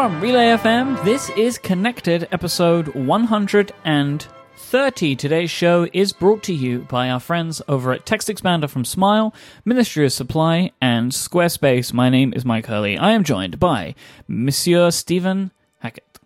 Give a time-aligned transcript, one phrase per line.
[0.00, 5.16] From Relay FM, this is Connected, episode 130.
[5.16, 9.34] Today's show is brought to you by our friends over at Text Expander from Smile,
[9.66, 11.92] Ministry of Supply, and Squarespace.
[11.92, 12.96] My name is Myke Hurley.
[12.96, 13.94] I am joined by
[14.26, 15.50] Monsieur Stephen
[15.80, 16.18] Hackett.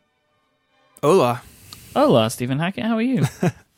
[1.03, 1.43] Hola.
[1.97, 2.85] Hola, Stephen Hackett.
[2.85, 3.25] How are you?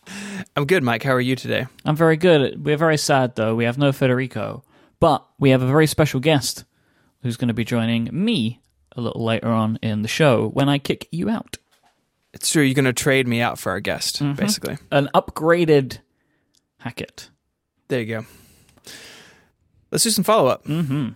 [0.57, 1.05] I'm good, Mike.
[1.05, 1.69] How are you today?
[1.87, 2.63] I'm very good.
[2.63, 3.55] We're very sad, though.
[3.55, 4.63] We have no Federico,
[5.01, 6.65] but we have a very special guest
[7.23, 8.61] who's going to be joining me
[8.97, 11.59] a little later on in the show when I kick you out.
[12.33, 12.63] It's true.
[12.63, 14.35] You're going to trade me out for our guest, Mm-hmm.
[14.35, 14.77] basically.
[14.91, 15.99] An upgraded
[16.79, 17.31] Hackett.
[17.89, 18.27] There you go.
[19.91, 20.65] Let's do some follow up.
[20.65, 21.11] Mm-hmm.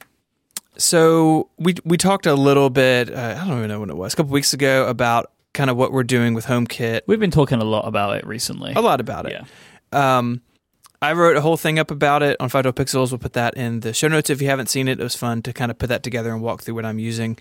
[0.77, 3.13] So we we talked a little bit.
[3.13, 4.15] Uh, I don't even know when it was.
[4.15, 7.03] A couple weeks ago about kind of what we're doing with HomeKit.
[7.07, 8.73] We've been talking a lot about it recently.
[8.75, 9.33] A lot about it.
[9.93, 10.19] Yeah.
[10.19, 10.41] Um,
[11.03, 13.11] I wrote a whole thing up about it on 512 Pixels.
[13.11, 15.01] We'll put that in the show notes if you haven't seen it.
[15.01, 17.37] It was fun to kind of put that together and walk through what I'm using.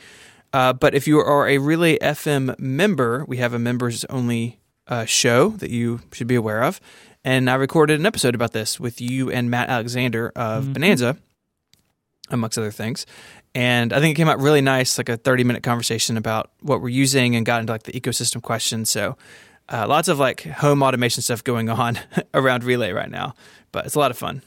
[0.53, 5.05] Uh, but if you are a Relay FM member, we have a members only uh,
[5.05, 6.81] show that you should be aware of.
[7.23, 11.17] And I recorded an episode about this with you and Matt Alexander of Bonanza,
[12.30, 13.05] amongst other things.
[13.53, 16.81] And I think it came out really nice, like a 30 minute conversation about what
[16.81, 18.86] we're using and got into like the ecosystem question.
[18.86, 19.17] So
[19.67, 22.00] uh, lots of like home automation stuff going on
[22.33, 23.33] around Relay right now,
[23.72, 24.42] but it's a lot of fun.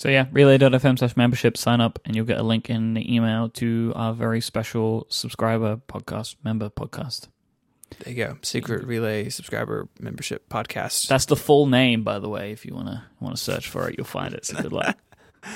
[0.00, 3.50] So yeah, relay.fm slash membership, sign up, and you'll get a link in the email
[3.50, 7.28] to our very special subscriber podcast, member podcast.
[7.98, 8.38] There you go.
[8.40, 11.06] Secret Relay subscriber membership podcast.
[11.08, 12.50] That's the full name, by the way.
[12.50, 14.46] If you wanna wanna search for it, you'll find it.
[14.46, 14.96] So good luck.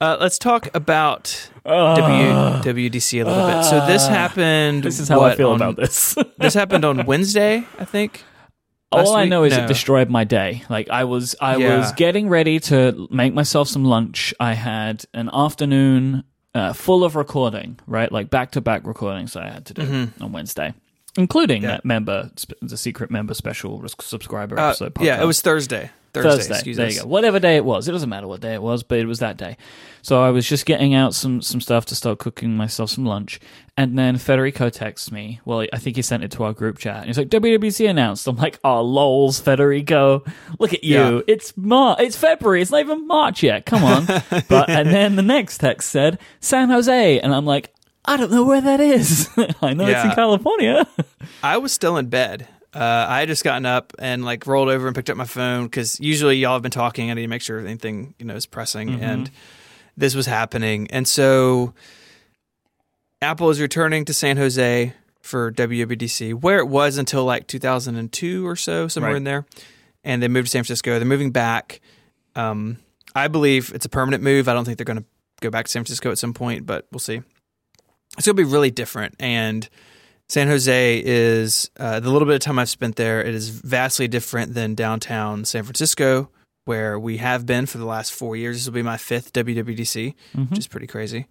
[0.00, 3.64] Uh, let's talk about w- WDC a little bit.
[3.64, 4.84] So this happened.
[4.84, 6.16] This is how what, I feel on- about this.
[6.36, 8.22] this happened on Wednesday, I think.
[8.90, 9.64] All I know is No.
[9.64, 10.62] it destroyed my day.
[10.70, 11.78] Like I was, I Yeah.
[11.78, 14.32] was getting ready to make myself some lunch.
[14.40, 18.10] I had an afternoon uh, full of recording, right?
[18.10, 20.72] Like back to back recordings that I had to do on Wednesday,
[21.16, 21.68] including Mm-hmm.
[21.68, 21.76] Yeah.
[21.76, 22.30] that member,
[22.62, 24.92] the secret member special subscriber Uh, episode.
[25.00, 25.90] yeah, it was Thursday.
[26.12, 26.30] Thursday.
[26.30, 26.54] Thursday.
[26.54, 26.96] Excuse there us.
[26.96, 27.08] you go.
[27.08, 29.36] Whatever day it was, it doesn't matter what day it was, but it was that
[29.36, 29.56] day.
[30.02, 33.40] So I was just getting out some some stuff to start cooking myself some lunch,
[33.76, 35.40] and then Federico texts me.
[35.44, 36.98] Well, I think he sent it to our group chat.
[36.98, 40.24] And he's like, "WWDC announced." I'm like, "Oh, lols, Federico,
[40.58, 40.96] look at you!
[40.96, 41.20] Yeah.
[41.26, 42.62] It's Mar, it's February.
[42.62, 43.66] It's not even March yet.
[43.66, 44.06] Come on!"
[44.48, 47.72] but and then the next text said San Jose, and I'm like.
[48.04, 49.28] I don't know where that is.
[49.60, 50.86] I know it's in California.
[51.42, 52.48] I was still in bed.
[52.74, 55.64] Uh, I had just gotten up and like rolled over and picked up my phone
[55.64, 57.10] because usually y'all have been talking.
[57.10, 59.02] I need to make sure anything you know is pressing, Mm-hmm.
[59.02, 59.30] and
[59.96, 60.86] this was happening.
[60.90, 61.72] And so
[63.20, 64.92] Apple is returning to San Jose
[65.22, 69.16] for WWDC, where it was until like 2002 or so, somewhere Right.
[69.16, 69.44] in there.
[70.04, 70.98] And they moved to San Francisco.
[70.98, 71.80] They're moving back.
[72.36, 72.78] Um,
[73.14, 74.48] I believe it's a permanent move.
[74.48, 75.04] I don't think they're going to
[75.40, 77.20] go back to San Francisco at some point, but we'll see.
[78.16, 79.16] It's going to be really different.
[79.18, 79.68] And
[80.28, 83.22] San Jose is uh, the little bit of time I've spent there.
[83.22, 86.28] It is vastly different than downtown San Francisco,
[86.66, 88.56] where we have been for the last four years.
[88.56, 90.14] This will be my fifth WWDC,
[90.50, 91.26] which is pretty crazy.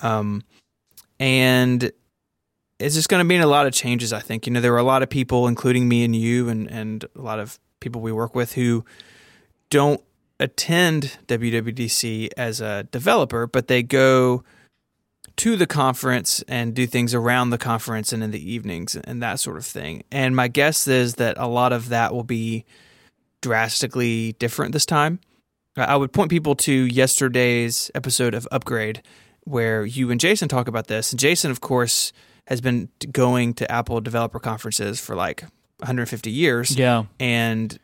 [0.00, 0.42] Um,
[1.18, 1.90] and
[2.78, 4.12] it's just going to mean a lot of changes.
[4.12, 6.70] I think you know there were a lot of people, including me and you, and
[6.70, 8.84] and a lot of people we work with who
[9.70, 10.02] don't
[10.38, 14.44] attend WWDC as a developer, but they go
[15.36, 19.40] to the conference and do things around the conference and in the evenings and that
[19.40, 20.04] sort of thing.
[20.12, 22.64] And my guess is that a lot of that will be
[23.40, 25.20] drastically different this time.
[25.76, 29.02] I would point people to yesterday's episode of Upgrade
[29.40, 31.12] where you and Jason talk about this.
[31.12, 32.12] And Jason, of course,
[32.46, 35.42] has been going to Apple developer conferences for like
[35.78, 37.04] 150 years yeah.
[37.18, 37.78] and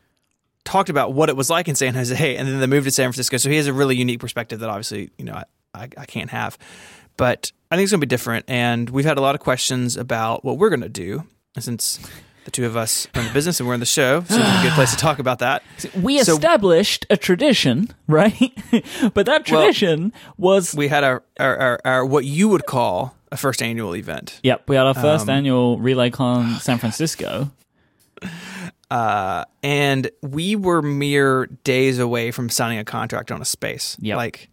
[0.64, 3.06] talked about what it was like in San Jose and then the move to San
[3.06, 3.36] Francisco.
[3.38, 5.44] So he has a really unique perspective that obviously, you know, I,
[5.74, 6.56] I, I can't have.
[7.20, 8.46] But I think it's going to be different.
[8.48, 11.24] And we've had a lot of questions about what we're going to do.
[11.58, 12.00] Since
[12.46, 14.60] the two of us are in the business and we're in the show, so it's
[14.60, 15.62] a good place to talk about that.
[16.00, 18.52] We So- established a tradition, right?
[19.14, 23.14] but that Well- tradition was We had our, our, our, our what you would call
[23.32, 24.40] a first annual event.
[24.42, 27.50] Yep, we had our first Um, annual RelayCon San Francisco.
[28.90, 33.96] Uh, and we were mere days away from signing a contract on a space.
[34.00, 34.16] Yep.
[34.16, 34.48] Like,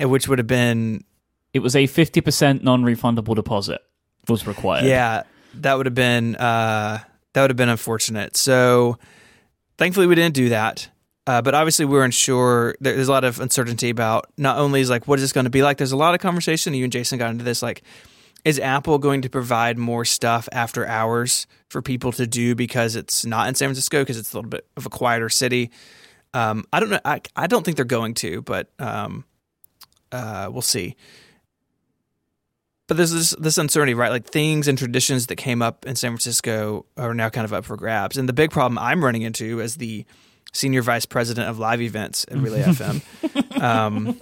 [0.00, 1.04] which would have been
[1.54, 3.80] It was a 50% non-refundable deposit
[4.28, 4.86] was required.
[4.86, 7.00] Yeah, that would have been uh,
[7.32, 8.36] that would have been unfortunate.
[8.36, 8.98] So
[9.78, 10.88] thankfully we didn't do that.
[11.24, 12.74] Uh, but obviously we're unsure.
[12.80, 15.50] There's a lot of uncertainty about not only is like what is this going to
[15.50, 15.76] be like.
[15.76, 16.74] There's a lot of conversation.
[16.74, 17.62] You and Jason got into this.
[17.62, 17.82] Like,
[18.44, 23.24] is Apple going to provide more stuff after hours for people to do because it's
[23.24, 25.70] not in San Francisco because it's a little bit of a quieter city?
[26.34, 27.00] Um, I don't know.
[27.04, 29.24] I, I don't think they're going to, but um,
[30.10, 30.96] uh, we'll see.
[32.88, 34.10] But there's this this uncertainty, right?
[34.10, 37.64] Like things and traditions that came up in San Francisco are now kind of up
[37.64, 38.16] for grabs.
[38.16, 40.04] And the big problem I'm running into as the
[40.52, 44.20] senior vice president of live events at Relay FM, um,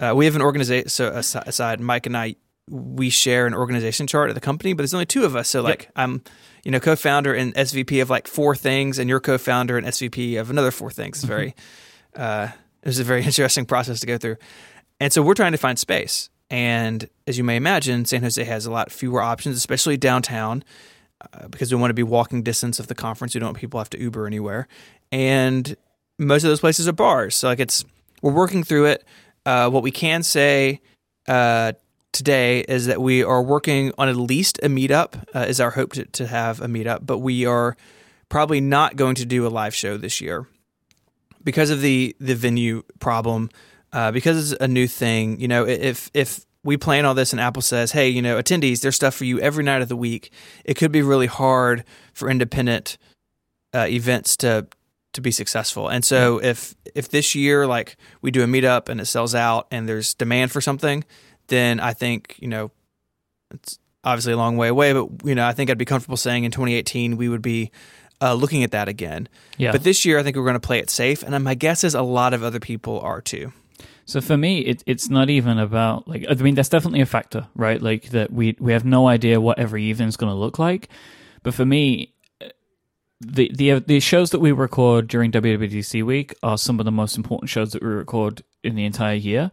[0.00, 0.88] uh, we have an organization.
[0.88, 2.36] So aside, Myke and I,
[2.68, 5.48] we share an organization chart at the company, but there's only two of us.
[5.48, 5.92] So like yep.
[5.96, 6.22] I'm,
[6.64, 10.50] you know, co-founder and SVP of like four things, and you're co-founder and SVP of
[10.50, 11.18] another four things.
[11.18, 11.54] It's very,
[12.16, 12.48] uh,
[12.82, 14.36] it was a very interesting process to go through.
[14.98, 16.30] And so we're trying to find space.
[16.50, 20.64] And as you may imagine, San Jose has a lot fewer options, especially downtown,
[21.20, 23.34] uh, because we want to be walking distance of the conference.
[23.34, 24.66] We don't want people have to Uber anywhere.
[25.12, 25.76] And
[26.18, 27.36] most of those places are bars.
[27.36, 27.84] So like it's
[28.22, 29.04] we're working through it.
[29.46, 30.80] Uh, what we can say
[31.28, 31.72] uh,
[32.12, 35.24] today is that we are working on at least a meetup.
[35.34, 37.76] Uh, is our hope to, to have a meetup, but we are
[38.28, 40.46] probably not going to do a live show this year
[41.42, 43.50] because of the the venue problem
[43.92, 45.40] uh, because it's a new thing.
[45.40, 48.80] You know, if if we plan all this and Apple says, hey, you know, attendees,
[48.80, 50.30] there's stuff for you every night of the week,
[50.64, 52.98] it could be really hard for independent
[53.74, 54.66] uh, events to
[55.12, 55.88] to be successful.
[55.88, 59.66] And so if if this year like we do a meetup and it sells out
[59.70, 61.04] and there's demand for something,
[61.48, 62.70] then I think you know
[63.52, 66.44] it's obviously a long way away, but you know I think I'd be comfortable saying
[66.44, 67.70] in 2018 we would be
[68.20, 69.28] uh, looking at that again.
[69.56, 69.72] Yeah.
[69.72, 71.94] But this year I think we're going to play it safe, and my guess is
[71.94, 73.52] a lot of other people are too.
[74.10, 77.46] So for me, it, it's not even about like I mean, that's definitely a factor,
[77.54, 77.80] right?
[77.80, 80.88] Like that we we have no idea what every evening's going to look like.
[81.44, 82.12] But for me,
[83.20, 87.16] the the the shows that we record during WWDC week are some of the most
[87.16, 89.52] important shows that we record in the entire year,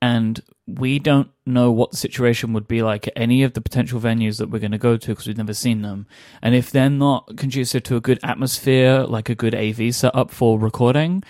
[0.00, 4.00] and we don't know what the situation would be like at any of the potential
[4.00, 6.08] venues that we're going to go to because we've never seen them.
[6.42, 10.58] And if they're not conducive to a good atmosphere, like a good AV setup for
[10.58, 11.22] recording,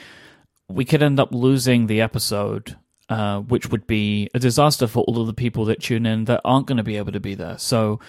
[0.75, 2.77] we could end up losing the episode,
[3.09, 6.41] uh, which would be a disaster for all of the people that tune in that
[6.45, 7.59] aren't going to be able to be there.
[7.59, 8.01] So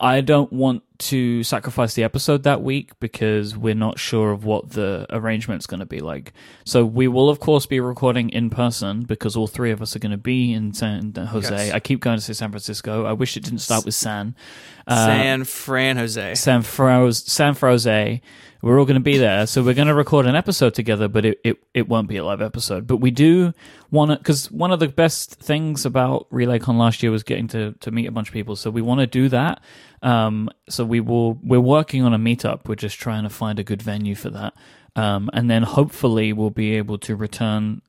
[0.00, 4.70] I don't want to sacrifice the episode that week because we're not sure of what
[4.70, 6.32] the arrangement's going to be like.
[6.64, 9.98] So we will, of course, be recording in person because all three of us are
[9.98, 11.66] going to be in San Jose.
[11.66, 11.72] Yes.
[11.72, 13.04] I keep going to say San Francisco.
[13.04, 14.34] I wish it didn't start with San.
[14.86, 16.34] Uh, San Fran Jose.
[16.36, 17.28] San Frosé.
[17.28, 18.20] San Frosé.
[18.62, 21.24] We're all going to be there, so we're going to record an episode together, but
[21.24, 22.86] it, it, it won't be a live episode.
[22.86, 23.54] But we do
[23.90, 27.72] want to, because one of the best things about RelayCon last year was getting to,
[27.80, 28.56] to meet a bunch of people.
[28.56, 29.62] So we want to do that.
[30.02, 32.68] Um, so we will, we're working on a meetup.
[32.68, 34.54] We're just trying to find a good venue for that.
[34.96, 37.82] Um, and then hopefully we'll be able to return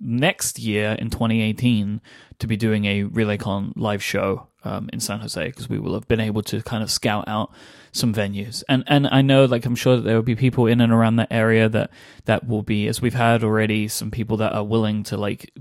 [0.00, 2.00] next year in 2018
[2.38, 6.08] to be doing a RelayCon live show um, in San Jose because we will have
[6.08, 7.52] been able to kind of scout out
[7.92, 8.62] some venues.
[8.68, 11.16] And and I know like I'm sure that there will be people in and around
[11.16, 11.90] that area that
[12.24, 15.52] that will be as we've had already some people that are willing to like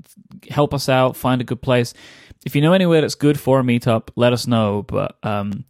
[0.50, 1.94] help us out, find a good place.
[2.46, 4.84] If you know anywhere that's good for a meetup, let us know.
[4.84, 5.66] But um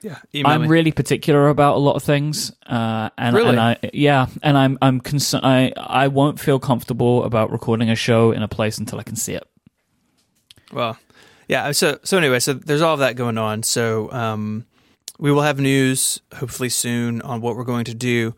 [0.00, 0.68] yeah, I'm me.
[0.68, 3.50] really particular about a lot of things, uh, and, really?
[3.50, 5.44] and I yeah, and I'm I'm concerned.
[5.44, 9.16] I I won't feel comfortable about recording a show in a place until I can
[9.16, 9.46] see it.
[10.72, 10.98] Well,
[11.48, 11.72] yeah.
[11.72, 13.62] So so anyway, so there's all of that going on.
[13.62, 14.66] So um,
[15.18, 18.34] we will have news hopefully soon on what we're going to do,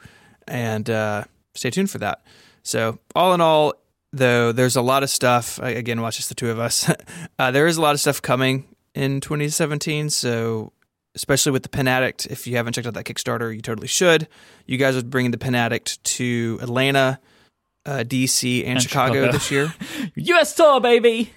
[0.48, 1.24] and uh,
[1.54, 2.22] stay tuned for that.
[2.62, 3.74] So, all in all,
[4.12, 5.58] though, there's a lot of stuff.
[5.58, 6.90] Again, watch just the two of us.
[7.38, 10.10] uh, there is a lot of stuff coming in 2017.
[10.10, 10.72] So,
[11.14, 14.28] especially with the Pen Addict, if you haven't checked out that Kickstarter, you totally should.
[14.66, 17.20] You guys are bringing the Pen Addict to Atlanta,
[17.86, 19.74] uh, DC, and, and Chicago, Chicago this year.
[20.14, 20.54] U.S.
[20.54, 21.32] tour, baby.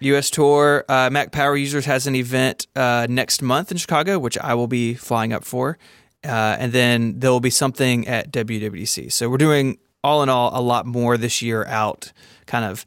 [0.00, 0.30] U.S.
[0.30, 0.84] tour.
[0.88, 4.68] Uh, Mac Power Users has an event uh, next month in Chicago, which I will
[4.68, 5.78] be flying up for.
[6.24, 9.12] Uh, and then there will be something at WWDC.
[9.12, 12.12] So we're doing, all in all, a lot more this year out,
[12.46, 12.84] kind of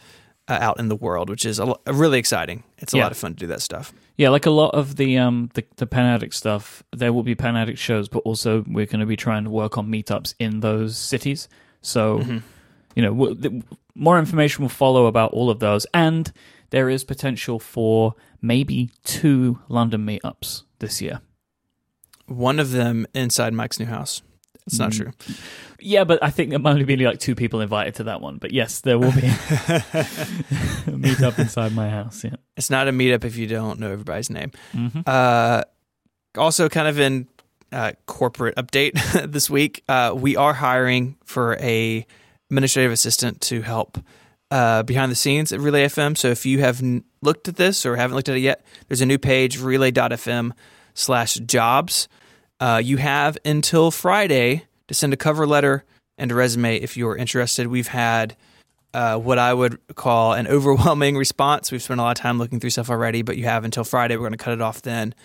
[0.48, 2.64] uh, out in the world, which is a, really exciting.
[2.82, 3.04] It's a yeah.
[3.04, 3.94] lot of fun to do that stuff.
[4.18, 7.36] Yeah, like a lot of the um the, the Pen Addict stuff, there will be
[7.36, 10.62] Pen Addict shows, but also we're going to be trying to work on meetups in
[10.62, 11.48] those cities.
[11.82, 12.38] So, mm-hmm.
[12.96, 13.62] you know,
[13.96, 16.32] more information will follow about all of those and
[16.70, 21.22] there is potential for maybe two London meetups this year.
[22.28, 24.22] One of them inside Myke's new house.
[24.70, 24.98] It's not mm.
[24.98, 25.36] true.
[25.80, 28.38] Yeah, but I think there might only be like two people invited to that one.
[28.38, 29.32] But yes, there will be a
[30.94, 32.24] meetup inside my house.
[32.24, 34.52] Yeah, it's not a meetup if you don't know everybody's name.
[34.74, 35.02] Mm-hmm.
[35.08, 35.64] Uh,
[36.38, 37.28] also, kind of in
[37.72, 38.94] uh, corporate update
[39.32, 42.06] this week, uh, we are hiring for a
[42.52, 43.98] administrative assistant to help
[44.52, 46.16] uh, behind the scenes at Relay FM.
[46.16, 49.02] So if you have n- looked at this or haven't looked at it yet, there's
[49.02, 50.52] a new page, relay.fm
[50.94, 52.08] slash jobs.
[52.60, 55.86] Uh, you have until Friday to send a cover letter
[56.18, 57.68] and a resume if you're interested.
[57.68, 58.36] We've had
[58.94, 61.72] uh, what I would call an overwhelming response.
[61.72, 64.16] We've spent a lot of time looking through stuff already, but you have until Friday.
[64.16, 65.16] We're going to cut it off then,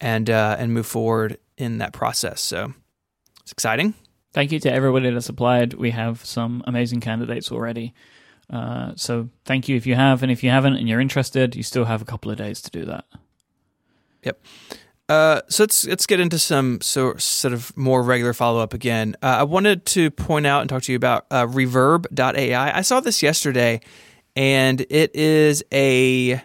[0.00, 2.40] and uh, and move forward in that process.
[2.40, 2.72] So
[3.40, 3.94] it's exciting.
[4.32, 5.74] Thank you to everybody that's applied.
[5.74, 7.94] We have some amazing candidates already.
[8.50, 11.62] Uh, so thank you if you have, and if you haven't and you're interested, you
[11.62, 13.06] still have a couple of days to do that.
[14.22, 14.40] Yep.
[15.08, 19.14] Uh, so let's let's get into some so, sort of more regular follow up again.
[19.22, 22.76] Uh, I wanted to point out and talk to you about uh, Reverb.ai.
[22.76, 23.80] I saw this yesterday,
[24.34, 26.40] and it is a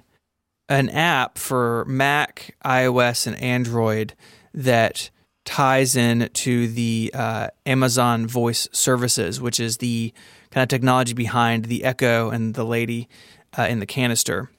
[0.70, 4.14] an app for Mac, iOS, and Android
[4.54, 5.10] that
[5.44, 10.14] ties in to the uh, Amazon Voice Services, which is the
[10.52, 13.10] kind of technology behind the Echo and the lady
[13.58, 14.50] uh, in the canister.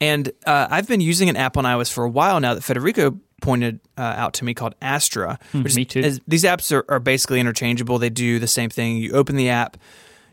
[0.00, 3.18] And uh, I've been using an app on iOS for a while now that Federico
[3.40, 5.38] pointed uh, out to me called Astra.
[5.52, 6.00] Hmm, me too.
[6.00, 7.98] Is, these apps are, are basically interchangeable.
[7.98, 8.96] They do the same thing.
[8.98, 9.76] You open the app,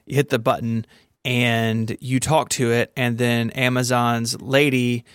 [0.05, 0.85] you hit the button,
[1.23, 5.05] and you talk to it, and then Amazon's lady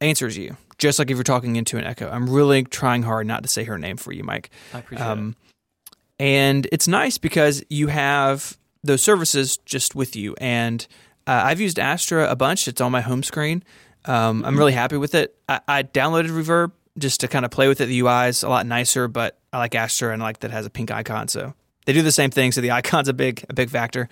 [0.00, 2.10] answers you just like if you're talking into an echo.
[2.10, 4.46] I'm really trying hard not to say her name for you, Myke.
[4.74, 5.94] I appreciate um, it.
[6.18, 10.34] And it's nice because you have those services just with you.
[10.40, 10.86] And
[11.30, 12.66] uh, I've used Astra a bunch.
[12.66, 13.62] It's on my home screen.
[14.04, 15.36] Um, I'm really happy with it.
[15.48, 17.86] I, I, downloaded Reverb just to kind of play with it.
[17.86, 20.54] The UI is a lot nicer, but I like Astra and I like that it
[20.54, 21.28] has a pink icon.
[21.28, 21.54] So
[21.86, 22.50] they do the same thing.
[22.50, 24.08] So the icon's a big a big factor.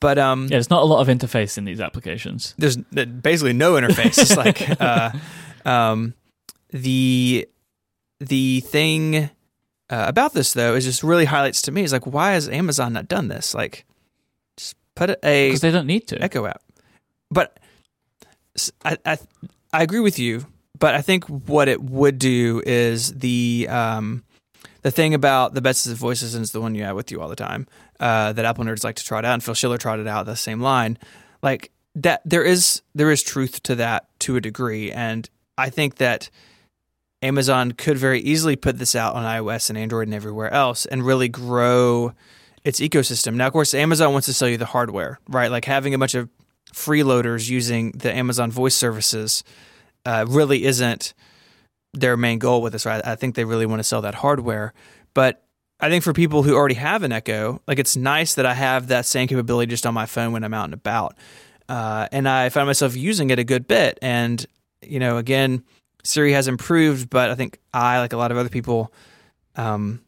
[0.00, 2.54] But um, yeah, there's not a lot of interface in these applications.
[2.56, 4.16] There's basically no interface.
[4.16, 5.10] it's like uh,
[5.68, 6.14] um,
[6.70, 7.46] the
[8.20, 9.16] the thing
[9.90, 12.94] uh, about this though is just really highlights to me is like why has Amazon
[12.94, 13.54] not done this?
[13.54, 13.84] Like,
[14.96, 16.62] put a because they don't need to Echo app.
[17.30, 17.60] But
[18.84, 19.18] I, I
[19.72, 24.24] I agree with you, but I think what it would do is the um
[24.82, 27.28] the thing about the best of voices is the one you have with you all
[27.28, 27.66] the time
[27.98, 30.60] uh, that Apple nerds like to trot out, and Phil Schiller trotted out the same
[30.60, 30.98] line.
[31.42, 35.96] Like that, there is there is truth to that to a degree, and I think
[35.96, 36.30] that
[37.22, 41.04] Amazon could very easily put this out on iOS and Android and everywhere else and
[41.04, 42.12] really grow
[42.66, 43.34] its ecosystem.
[43.34, 45.52] Now, of course, Amazon wants to sell you the hardware, right?
[45.52, 46.28] Like having a bunch of
[46.74, 49.44] freeloaders using the Amazon voice services
[50.04, 51.14] uh, really isn't
[51.92, 53.00] their main goal with this, right?
[53.06, 54.74] I think they really want to sell that hardware.
[55.14, 55.44] But
[55.78, 58.88] I think for people who already have an Echo, like it's nice that I have
[58.88, 61.16] that same capability just on my phone when I'm out and about.
[61.68, 63.96] Uh, and I find myself using it a good bit.
[64.02, 64.44] And
[64.82, 65.62] you know, again,
[66.02, 68.92] Siri has improved, but I think I, like a lot of other people,
[69.54, 70.00] um,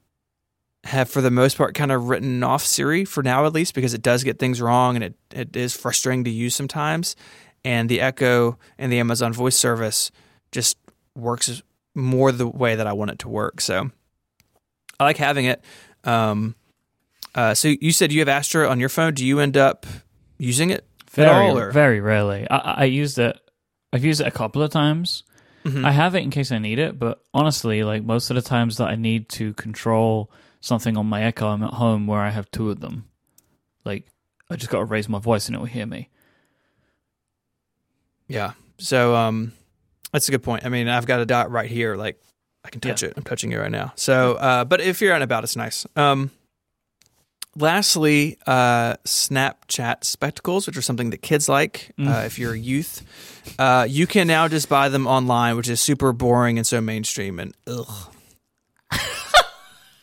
[0.84, 3.94] have for the most part kind of written off Siri for now at least because
[3.94, 7.16] it does get things wrong and it, it is frustrating to use sometimes.
[7.64, 10.10] And the Echo and the Amazon voice service
[10.52, 10.78] just
[11.14, 11.62] works
[11.94, 13.60] more the way that I want it to work.
[13.60, 13.90] So
[15.00, 15.62] I like having it.
[16.04, 16.54] Um,
[17.34, 19.14] uh, so you said you have Astra on your phone.
[19.14, 19.84] Do you end up
[20.38, 21.58] using it very, at all?
[21.58, 21.70] Or?
[21.72, 22.48] Very rarely.
[22.48, 23.38] I, I used it
[23.92, 25.24] I've used it a couple of times.
[25.64, 25.84] Mm-hmm.
[25.84, 28.76] I have it in case I need it, but honestly, like most of the times
[28.76, 32.50] that I need to control something on my Echo, I'm at home where I have
[32.50, 33.08] two of them.
[33.84, 34.06] Like
[34.50, 36.08] I just got to raise my voice and it will hear me.
[38.26, 38.52] Yeah.
[38.78, 39.52] So um
[40.12, 40.64] that's a good point.
[40.64, 42.20] I mean, I've got a dot right here like
[42.64, 43.08] I can touch yeah.
[43.08, 43.14] it.
[43.16, 43.92] I'm touching it right now.
[43.96, 45.86] So, uh, but if you're out and about, it's nice.
[45.96, 46.30] Um,
[47.56, 51.92] lastly, uh, Snapchat spectacles, which are something that kids like.
[51.98, 52.08] Mm.
[52.08, 53.04] Uh, if you're a youth,
[53.58, 57.38] uh, you can now just buy them online, which is super boring and so mainstream.
[57.38, 58.12] And ugh,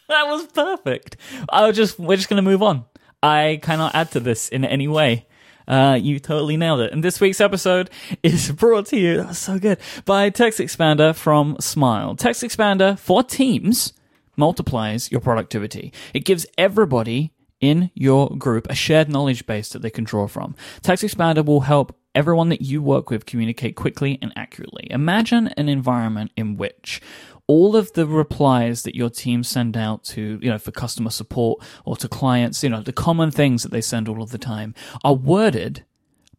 [0.09, 1.17] that was perfect.
[1.49, 2.85] I was just we're just gonna move on.
[3.23, 5.25] I cannot add to this in any way.
[5.67, 6.93] Uh, you totally nailed it.
[6.93, 7.89] And this week's episode
[8.23, 12.15] is brought to you, that was so good, by Text Expander from Smile.
[12.15, 13.93] Text Expander for Teams
[14.37, 15.91] multiplies your productivity.
[16.13, 17.31] It gives everybody
[17.61, 20.55] in your group a shared knowledge base that they can draw from.
[20.83, 24.87] Text Expander will help everyone that you work with communicate quickly and accurately.
[24.91, 27.01] Imagine an environment in which
[27.47, 31.63] all of the replies that your team send out to, you know, for customer support
[31.85, 34.73] or to clients, you know, the common things that they send all of the time
[35.03, 35.83] are worded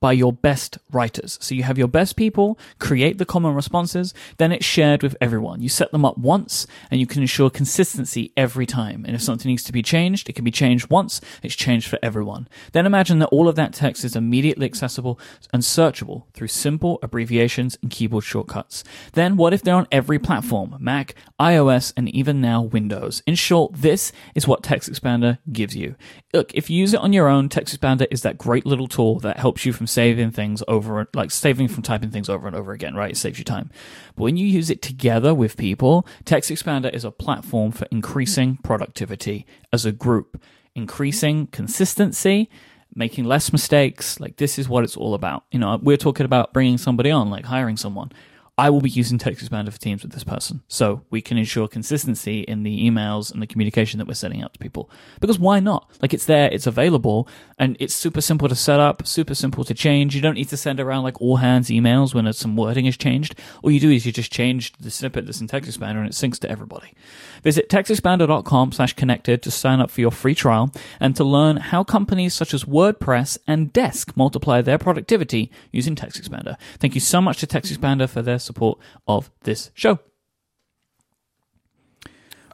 [0.01, 1.39] by your best writers.
[1.41, 5.61] So you have your best people create the common responses, then it's shared with everyone.
[5.61, 9.05] You set them up once and you can ensure consistency every time.
[9.05, 11.99] And if something needs to be changed, it can be changed once, it's changed for
[12.03, 12.49] everyone.
[12.73, 15.19] Then imagine that all of that text is immediately accessible
[15.53, 18.85] and searchable through simple abbreviations and keyboard shortcuts.
[19.13, 20.77] Then what if they're on every platform?
[20.79, 23.23] Mac, iOS, and even now Windows.
[23.27, 25.97] In short, this is what Text Expander gives you.
[26.37, 29.21] Look, if you use it on your own, Text Expander is that great little tool
[29.21, 32.73] that helps you from saving things over, like saving from typing things over and over
[32.73, 33.13] again, right?
[33.13, 33.71] It saves you time.
[34.17, 38.59] But when you use it together with people, Text Expander is a platform for increasing
[38.59, 40.39] productivity as a group,
[40.75, 42.51] increasing consistency,
[42.95, 44.21] making less mistakes.
[44.21, 45.45] Like this is what it's all about.
[45.51, 48.13] You know, we're talking about bringing somebody on, like hiring someone.
[48.59, 52.41] I will be using TextExpander for Teams with this person, so we can ensure consistency
[52.41, 54.91] in the emails and the communication that we're sending out to people.
[55.21, 55.91] Because why not?
[56.01, 59.75] Like it's there, it's available, and it's super simple to set up, super simple to
[59.75, 60.15] change.
[60.15, 63.39] You don't need to send around like all hands emails when some wording is changed.
[63.63, 66.39] All you do is you just change the snippet that's in TextExpander and it syncs
[66.39, 66.95] to everybody.
[67.43, 71.85] Visit textexpander.com slash connected to sign up for your free trial and to learn how
[71.85, 76.57] companies such as WordPress and Desk multiply their productivity using TextExpander.
[76.79, 79.99] Thank you so much to TextExpander for their support of this show.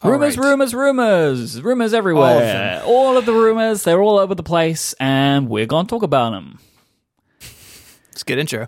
[0.03, 0.47] All rumors, right.
[0.49, 2.83] rumors, rumors, rumors everywhere.
[2.85, 2.89] All of.
[2.89, 6.31] All of the rumors, they're all over the place, and we're going to talk about
[6.33, 6.59] them.
[8.11, 8.67] It's a good intro.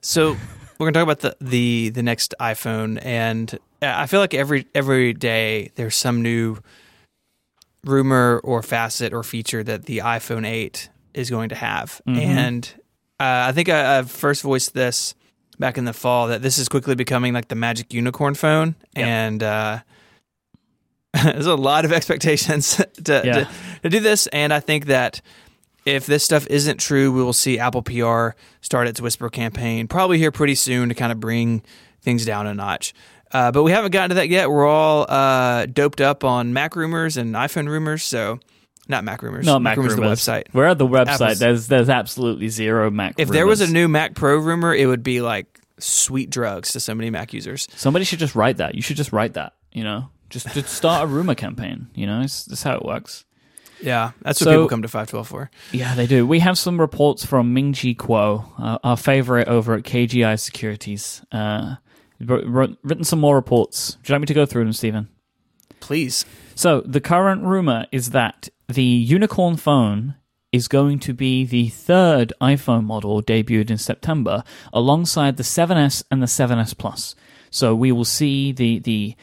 [0.00, 0.36] So
[0.78, 5.12] we're gonna talk about the the the next iPhone, and I feel like every every
[5.12, 6.58] day there's some new
[7.84, 12.16] rumor or facet or feature that the iPhone 8 is going to have, Mhm.
[12.18, 12.74] and
[13.20, 15.14] uh, I think I, I first voiced this
[15.62, 19.06] back in the fall that this is quickly becoming like the magic unicorn phone, Yep.
[19.06, 19.78] and uh,
[21.24, 23.32] there's a lot of expectations to, Yeah.
[23.32, 23.48] to
[23.84, 25.20] to do this, and I think that
[25.84, 30.18] if this stuff isn't true, we will see Apple PR start its whisper campaign probably
[30.18, 31.62] here pretty soon to kind of bring
[32.00, 32.92] things down a notch.
[33.32, 34.50] Uh, but we haven't gotten to that yet.
[34.50, 38.38] We're all uh, doped up on Mac rumors and iPhone rumors, so
[38.92, 39.44] not Mac rumors.
[39.44, 40.24] No, Mac rumors, rumors.
[40.24, 40.44] the website.
[40.52, 41.08] We're at the website.
[41.20, 43.14] Apple's- There's there's absolutely zero Mac.
[43.18, 46.80] If there was a new Mac Pro rumor, it would be like sweet drugs to
[46.80, 47.66] so many Mac users.
[47.74, 48.76] somebody should just write that.
[48.76, 49.54] You should just write that.
[49.72, 51.88] You know, just just start a rumor campaign.
[51.94, 53.24] You know, it's, that's how it works.
[53.80, 55.50] Yeah, that's what people come to 512 for.
[55.72, 56.24] Yeah, they do.
[56.24, 61.20] We have some reports from Ming Chi Kuo, uh, our favorite over at KGI Securities.
[61.32, 61.74] Uh,
[62.20, 63.96] wr- wr- written some more reports.
[63.96, 65.08] Would you like me to go through them, Stephen?
[65.80, 66.24] Please.
[66.54, 70.16] So the current rumor is that the unicorn phone
[70.52, 76.22] is going to be the third iPhone model debuted in September, alongside the 7S and
[76.22, 77.14] the 7S Plus.
[77.50, 79.16] So we will see the the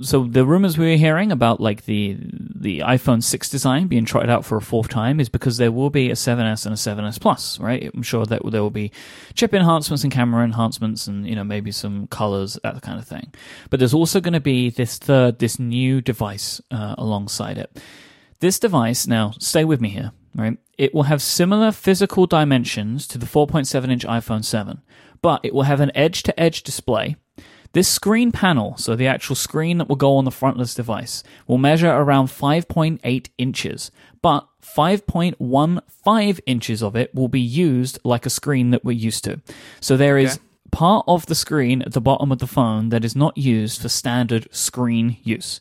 [0.00, 4.30] so the rumors we were hearing about like the the iPhone 6 design being tried
[4.30, 7.20] out for a fourth time is because there will be a 7S and a 7S
[7.20, 7.90] Plus, right?
[7.94, 8.90] I'm sure that there will be
[9.34, 13.32] chip enhancements and camera enhancements and you know maybe some colors that kind of thing.
[13.68, 17.78] But there's also going to be this third this new device uh, alongside it.
[18.40, 20.58] This device now stay with me here, right?
[20.76, 24.80] It will have similar physical dimensions to the 4.7 inch iPhone 7,
[25.22, 27.16] but it will have an edge to edge display
[27.72, 31.58] this screen panel, so the actual screen that will go on the frontless device, will
[31.58, 33.90] measure around 5.8 inches,
[34.22, 39.40] but 5.15 inches of it will be used like a screen that we're used to.
[39.80, 40.42] So there is Okay.
[40.70, 43.88] part of the screen at the bottom of the phone that is not used for
[43.88, 45.60] standard screen use.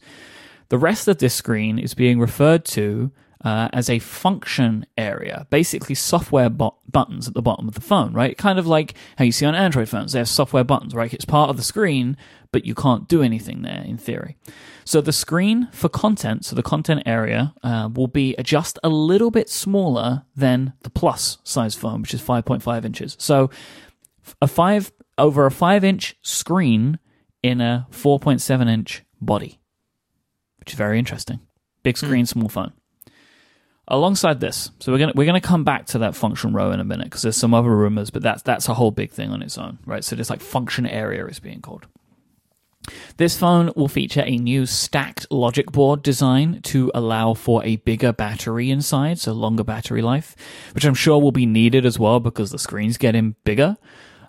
[0.70, 3.12] The rest of this screen is being referred to
[3.44, 8.12] uh, as a function area, basically software bu- buttons at the bottom of the phone,
[8.14, 8.38] right?
[8.38, 11.14] Kind of like how you see on Android phones, they have software buttons, right?
[11.14, 12.18] It's part of the screen,
[12.52, 14.38] but you can't do anything there in theory.
[14.86, 19.32] So the screen for content, so the content area, uh, will be just a little
[19.32, 23.16] bit smaller than the plus size phone, which is 5.5 inches.
[23.20, 23.50] So
[24.42, 27.00] a five over a five inch screen
[27.44, 29.60] in a 4.7 inch body,
[30.68, 31.40] which is very interesting.
[31.82, 32.06] Big hmm.
[32.06, 32.74] screen, small phone.
[33.88, 36.84] Alongside this, so we're gonna we're gonna come back to that function row in a
[36.84, 39.58] minute because there's some other rumors, but that's that's a whole big thing on its
[39.58, 40.04] own, right?
[40.04, 41.88] So this like function area is being called.
[43.16, 48.12] This phone will feature a new stacked logic board design to allow for a bigger
[48.12, 50.36] battery inside, so longer battery life,
[50.76, 53.78] which I'm sure will be needed as well because the screen's getting bigger.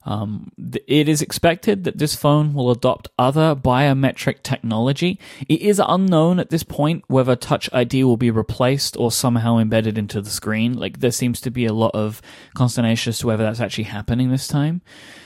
[0.05, 0.53] Um,
[0.87, 5.19] it is expected that this phone will adopt other biometric technology.
[5.49, 9.99] It is unknown at this point whether Touch ID will be replaced or somehow embedded
[9.99, 10.75] into the screen.
[10.75, 12.23] Like, there seems to be a lot of
[12.55, 14.83] consternation as to whether that's actually happening this time.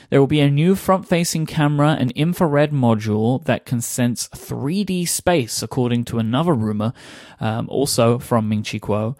[0.09, 5.07] There will be a new front facing camera and infrared module that can sense 3D
[5.07, 6.93] space, according to another rumor,
[7.39, 9.15] um, also from Ming Chi Kuo.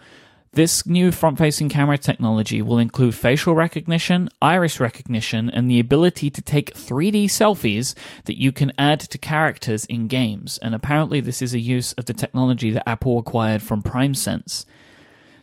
[0.53, 6.29] This new front facing camera technology will include facial recognition, iris recognition, and the ability
[6.29, 10.59] to take 3D selfies that you can add to characters in games.
[10.59, 14.65] And apparently, this is a use of the technology that Apple acquired from PrimeSense.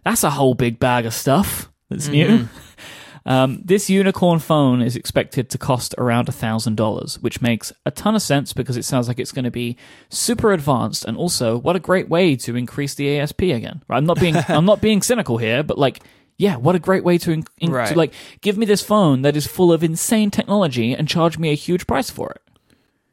[0.05, 2.29] That's a whole big bag of stuff that's new.
[2.29, 2.47] Mm-hmm.
[3.31, 8.23] Um, this unicorn phone is expected to cost around $1,000, which makes a ton of
[8.23, 9.77] sense because it sounds like it's going to be
[10.09, 13.83] super advanced and also what a great way to increase the ASP again.
[13.87, 13.99] Right?
[13.99, 16.01] I'm not being I'm not being cynical here, but like
[16.39, 17.89] yeah, what a great way to, in, in- Right.
[17.89, 21.51] to like give me this phone that is full of insane technology and charge me
[21.51, 22.43] a huge price for it.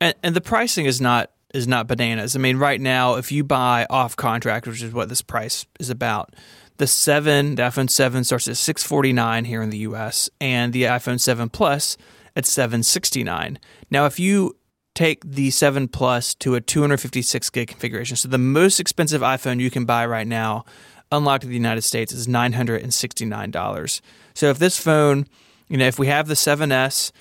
[0.01, 2.35] And, and the pricing is not is not bananas.
[2.35, 5.89] I mean, right now, if you buy off contract, which is what this price is
[5.91, 6.33] about,
[6.77, 11.19] the 7, the iPhone 7 starts at 649 here in the US and the iPhone
[11.19, 11.97] 7 Plus
[12.35, 13.59] at 769.
[13.89, 14.55] Now if you
[14.95, 19.71] take the 7 Plus to a 256 gig configuration, so the most expensive iPhone you
[19.71, 20.65] can buy right now
[21.11, 24.01] unlocked in the United States is $969.
[24.33, 25.25] So if this phone,
[25.67, 27.11] you know, if we have the 7S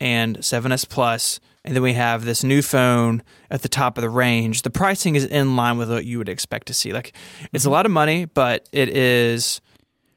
[0.00, 4.10] and 7S Plus and then we have this new phone at the top of the
[4.10, 4.62] range.
[4.62, 6.92] The pricing is in line with what you would expect to see.
[6.92, 7.14] Like
[7.52, 9.60] it's a lot of money, but it is,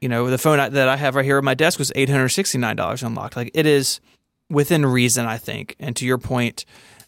[0.01, 2.29] you know, the phone that I have right here on my desk was eight hundred
[2.29, 3.35] sixty nine dollars unlocked.
[3.37, 3.99] Like it is
[4.49, 5.75] within reason, I think.
[5.79, 6.65] And to your point,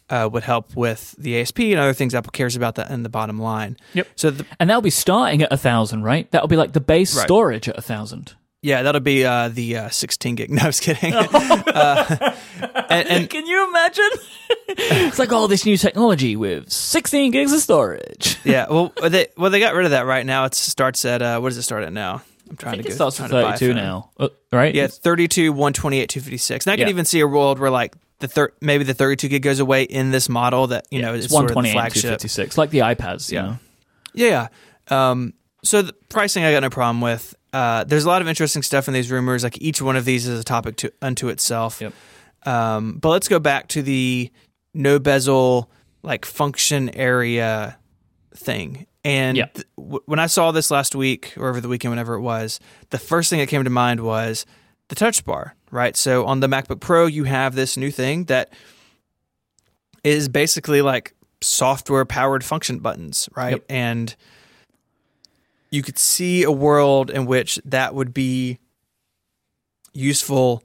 [0.08, 3.08] uh, would help with the ASP and other things Apple cares about that in the
[3.08, 3.76] bottom line.
[3.94, 4.08] Yep.
[4.16, 6.28] So the, And that'll be starting at a thousand, right?
[6.32, 7.22] That'll be like the base Right.
[7.24, 8.34] storage at a thousand.
[8.62, 10.50] Yeah, that'll be uh, the uh, sixteen gig.
[10.54, 11.12] No, I was kidding.
[11.14, 12.34] uh,
[12.90, 14.08] and, and Can you imagine?
[14.68, 18.38] it's like all this new technology with 16 gigs of storage.
[18.44, 20.44] yeah, well, they well they got rid of that right now.
[20.44, 22.22] It starts at uh, what does it start at now?
[22.48, 22.94] I'm trying to it go.
[22.94, 24.74] starts at to buy a 32 now, uh, right?
[24.74, 26.66] Yeah, 32, 128, 256.
[26.66, 29.42] And I could even see a world where like the thir- maybe the 32 gig
[29.42, 31.92] goes away in this model that, you know, it's is sort of the 128 and
[31.92, 32.02] flagship.
[32.20, 33.42] 256, like the iPads, you Yeah.
[33.42, 33.58] know.
[34.14, 34.48] Yeah.
[35.10, 37.36] Um, so the pricing I got no problem with.
[37.52, 39.42] Uh, there's a lot of interesting stuff in these rumors.
[39.42, 41.80] Like each one of these is a topic to, unto itself.
[41.80, 41.92] Yep.
[42.46, 44.30] Um, but let's go back to the
[44.72, 45.70] no bezel
[46.02, 47.76] like function area
[48.34, 48.86] thing.
[49.04, 49.46] And Yeah.
[49.46, 52.60] th- w- when I saw this last week or over the weekend, whenever it was,
[52.90, 54.46] the first thing that came to mind was
[54.88, 55.96] the touch bar, right?
[55.96, 58.52] So on the MacBook Pro, you have this new thing that
[60.04, 63.52] is basically like software powered function buttons, right?
[63.52, 63.64] Yep.
[63.68, 64.16] And
[65.70, 68.58] you could see a world in which that would be
[69.92, 70.62] useful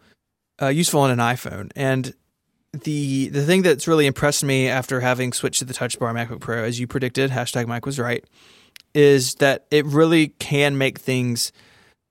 [0.61, 1.71] uh, useful on an iPhone.
[1.75, 2.13] And
[2.83, 6.39] the the thing that's really impressed me after having switched to the Touch Bar MacBook
[6.39, 8.23] Pro, as you predicted, hashtag Myke was right,
[8.93, 11.51] is that it really can make things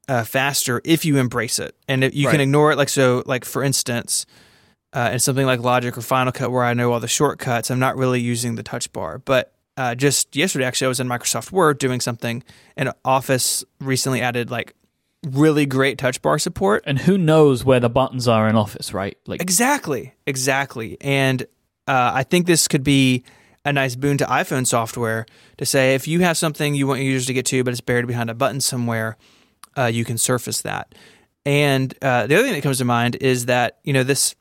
[0.09, 2.79] uh, faster if you embrace it, and if you can ignore it.
[2.79, 4.27] Like so, like for instance,
[4.93, 7.81] uh, in something like Logic or Final Cut, where I know all the shortcuts, I'm
[7.81, 11.53] not really using the Touch Bar, but uh, just yesterday, actually, I was in Microsoft
[11.53, 12.43] Word doing something,
[12.77, 14.75] and Office recently added like
[15.27, 16.85] really great Touch Bar support.
[16.87, 19.17] And who knows where the buttons are in Office, right?
[19.27, 20.97] Like, Exactly, exactly.
[21.01, 21.43] And
[21.89, 23.25] uh, I think this could be
[23.65, 27.11] a nice boon to iPhone software to say if you have something you want your
[27.11, 29.17] users to get to, but it's buried behind a button somewhere,
[29.77, 30.95] uh, you can surface that.
[31.47, 34.35] And uh, the other thing that comes to mind is that you know this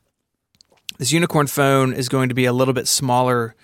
[0.98, 3.54] this unicorn phone is going to be a little bit smaller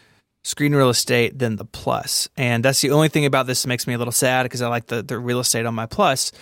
[0.43, 3.87] screen real estate than the plus, and that's the only thing about this that makes
[3.87, 6.33] me a little sad because I like the the real estate on my plus.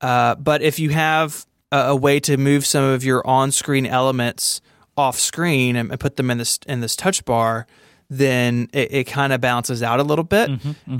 [0.00, 4.60] Uh, but if you have a, a way to move some of your on-screen elements
[4.96, 7.66] off screen and, and put them in this in this touch bar,
[8.08, 10.48] then it, it kind of balances out a little bit.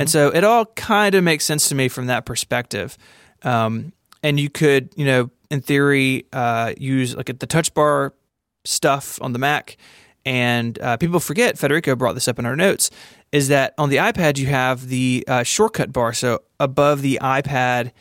[0.00, 2.98] And so it all kind of makes sense to me from that perspective.
[3.42, 8.12] Um, and you could, you know, in theory, uh, use like the touch bar
[8.64, 9.76] stuff on the Mac.
[10.26, 12.90] And uh, people forget, Federico brought this up in our notes,
[13.30, 16.12] is that on the iPad you have the uh, shortcut bar.
[16.12, 17.92] So above the iPad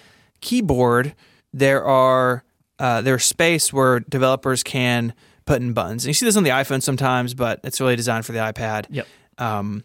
[0.42, 1.14] keyboard,
[1.54, 2.44] there are
[2.80, 5.14] uh, there's space where developers can
[5.46, 6.04] put in buttons.
[6.04, 8.88] And you see this on the iPhone sometimes, but it's really designed for the iPad.
[8.90, 9.08] Yep.
[9.38, 9.84] Um,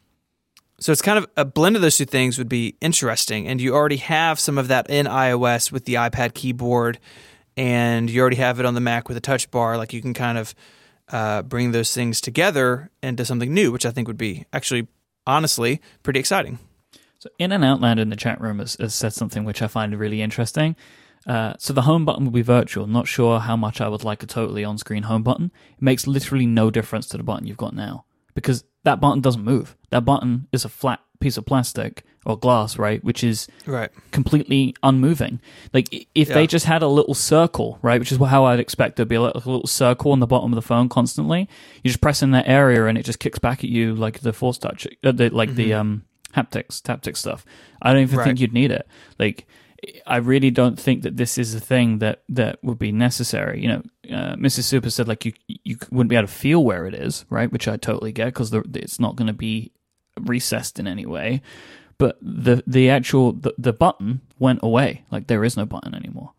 [0.80, 3.46] so it's kind of a blend of those two things would be interesting.
[3.46, 6.98] And you already have some of that in iOS with the iPad keyboard,
[7.54, 9.76] and you already have it on the Mac with a touch bar.
[9.76, 10.54] Like you can kind of
[11.12, 14.88] uh, bring those things together into something new, which I think would be actually,
[15.26, 16.58] honestly, pretty exciting.
[17.18, 19.98] So In and Outland in the chat room has, has said something which I find
[19.98, 20.74] really interesting.
[21.26, 22.86] Uh, so the home button will be virtual.
[22.86, 25.52] Not sure how much I would like a totally on-screen home button.
[25.76, 29.44] It makes literally no difference to the button you've got now because that button doesn't
[29.44, 29.76] move.
[29.90, 33.02] That button is a flat piece of plastic or glass, right?
[33.02, 33.90] Which is Right.
[34.10, 35.40] completely unmoving.
[35.72, 36.34] Like if Yeah.
[36.34, 39.22] they just had a little circle, right, which is how I'd expect there'd be a
[39.22, 41.48] little, a little circle on the bottom of the phone constantly.
[41.82, 44.32] You just press in that area and it just kicks back at you like the
[44.34, 46.02] force touch, uh, the, like the um
[46.34, 47.44] haptics, haptic stuff.
[47.82, 48.18] I don't even Mm-hmm.
[48.18, 48.24] Right.
[48.26, 48.86] think you'd need it.
[49.18, 49.46] Like
[50.06, 53.62] I really don't think that this is a thing that that would be necessary.
[53.62, 53.82] You know,
[54.14, 54.64] uh, Mrs.
[54.64, 57.50] Super said like you you wouldn't be able to feel where it is, right?
[57.50, 59.72] Which I totally get because it's not going to be
[60.18, 61.40] recessed in any way
[62.00, 65.04] but the the actual the, the button went away.
[65.10, 66.32] Like there is no button anymore.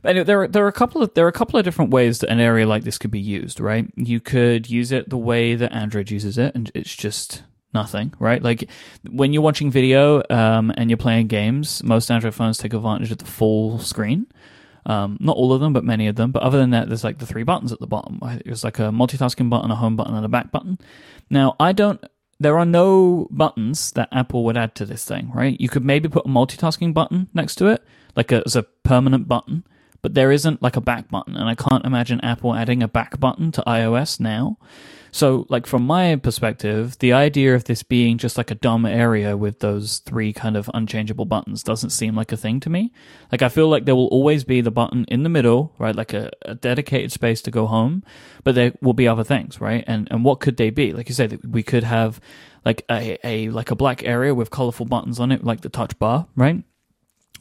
[0.00, 1.90] But anyway, there are, there are a couple of there are a couple of different
[1.90, 3.58] ways that an area like this could be used.
[3.58, 7.42] Right, you could use it the way that Android uses it, and it's just
[7.74, 8.14] nothing.
[8.20, 8.70] Right, like
[9.10, 13.18] when you're watching video um, and you're playing games, most Android phones take advantage of
[13.18, 14.28] the full screen.
[14.86, 16.30] Um, not all of them, but many of them.
[16.30, 18.20] But other than that, there's like the three buttons at the bottom.
[18.44, 20.78] There's like a multitasking button, a home button, and a back button.
[21.28, 22.04] Now, I don't
[22.42, 25.60] there are no buttons that Apple would add to this thing, right?
[25.60, 27.82] You could maybe put a multitasking button next to it,
[28.16, 29.64] like a, as a permanent button,
[30.02, 33.20] but there isn't like a back button, and I can't imagine Apple adding a back
[33.20, 34.58] button to iOS now.
[35.14, 39.36] So, like from my perspective, the idea of this being just like a dumb area
[39.36, 42.92] with those three kind of unchangeable buttons doesn't seem like a thing to me.
[43.30, 45.94] Like I feel like there will always be the button in the middle, right?
[45.94, 48.02] Like a, a dedicated space to go home,
[48.42, 49.84] but there will be other things, right?
[49.86, 50.94] And and what could they be?
[50.94, 52.18] Like you said, we could have
[52.64, 55.98] like a, a like a black area with colorful buttons on it, like the touch
[55.98, 56.64] bar, right?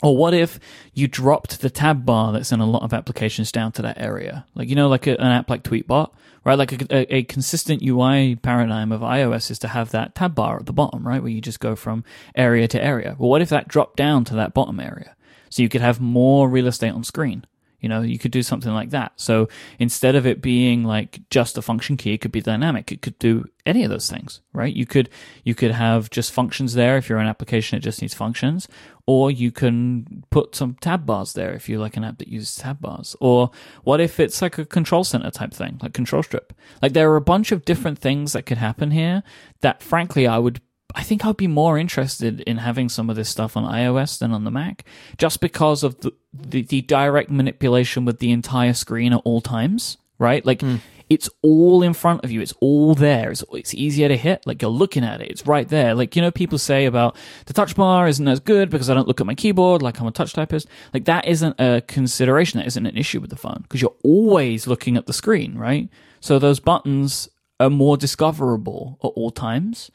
[0.04, 0.60] Or what if
[0.94, 4.46] you dropped the tab bar that's in a lot of applications down to that area?
[4.56, 6.12] Like, you know, like a, an app like Tweetbot,
[6.44, 6.58] right?
[6.58, 10.58] Like a, a, a, consistent UI paradigm of iOS is to have that tab bar
[10.58, 11.22] at the bottom, right?
[11.22, 12.04] Where you just go from
[12.36, 13.16] area to area.
[13.20, 15.16] Well, what if that dropped down to that bottom area?
[15.50, 17.46] So you could have more real estate on screen.
[17.82, 19.14] You know, you could do something like that.
[19.16, 22.92] So instead of it being like just a function key, it could be dynamic.
[22.92, 24.74] It could do any of those things, right?
[24.74, 25.10] You could
[25.44, 28.68] you could have just functions there if you're an application that just needs functions,
[29.08, 32.56] or you can put some tab bars there if you like an app that uses
[32.56, 33.16] tab bars.
[33.20, 33.52] Or
[33.84, 36.54] what if it's like a control center type thing, like control strip?
[36.82, 39.24] Like there are a bunch of different things that could happen here
[39.62, 40.62] that frankly I would
[40.96, 44.32] I think I'd be more interested in having some of this stuff on iOS than
[44.32, 44.86] on the Mac,
[45.18, 49.98] just because of the, the, the direct manipulation with the entire screen at all times,
[50.20, 50.46] right?
[50.46, 50.80] Like, mm.
[51.10, 52.42] it's all in front of you.
[52.42, 53.32] It's all there.
[53.32, 54.46] It's, it's easier to hit.
[54.46, 55.30] Like, you're looking at it.
[55.30, 55.94] It's right there.
[55.94, 59.08] Like, you know, people say about the touch bar isn't as good because I don't
[59.08, 60.68] look at my keyboard like I'm a touch typist.
[60.94, 62.60] Like, that isn't a consideration.
[62.60, 65.90] That isn't an issue with the phone because you're always looking at the screen, right?
[66.20, 69.92] So those buttons are more discoverable at all times.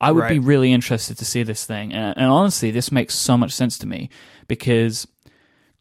[0.00, 0.30] I would right.
[0.30, 1.92] be really interested to see this thing.
[1.92, 4.10] And, and, honestly, this makes so much sense to me
[4.46, 5.06] because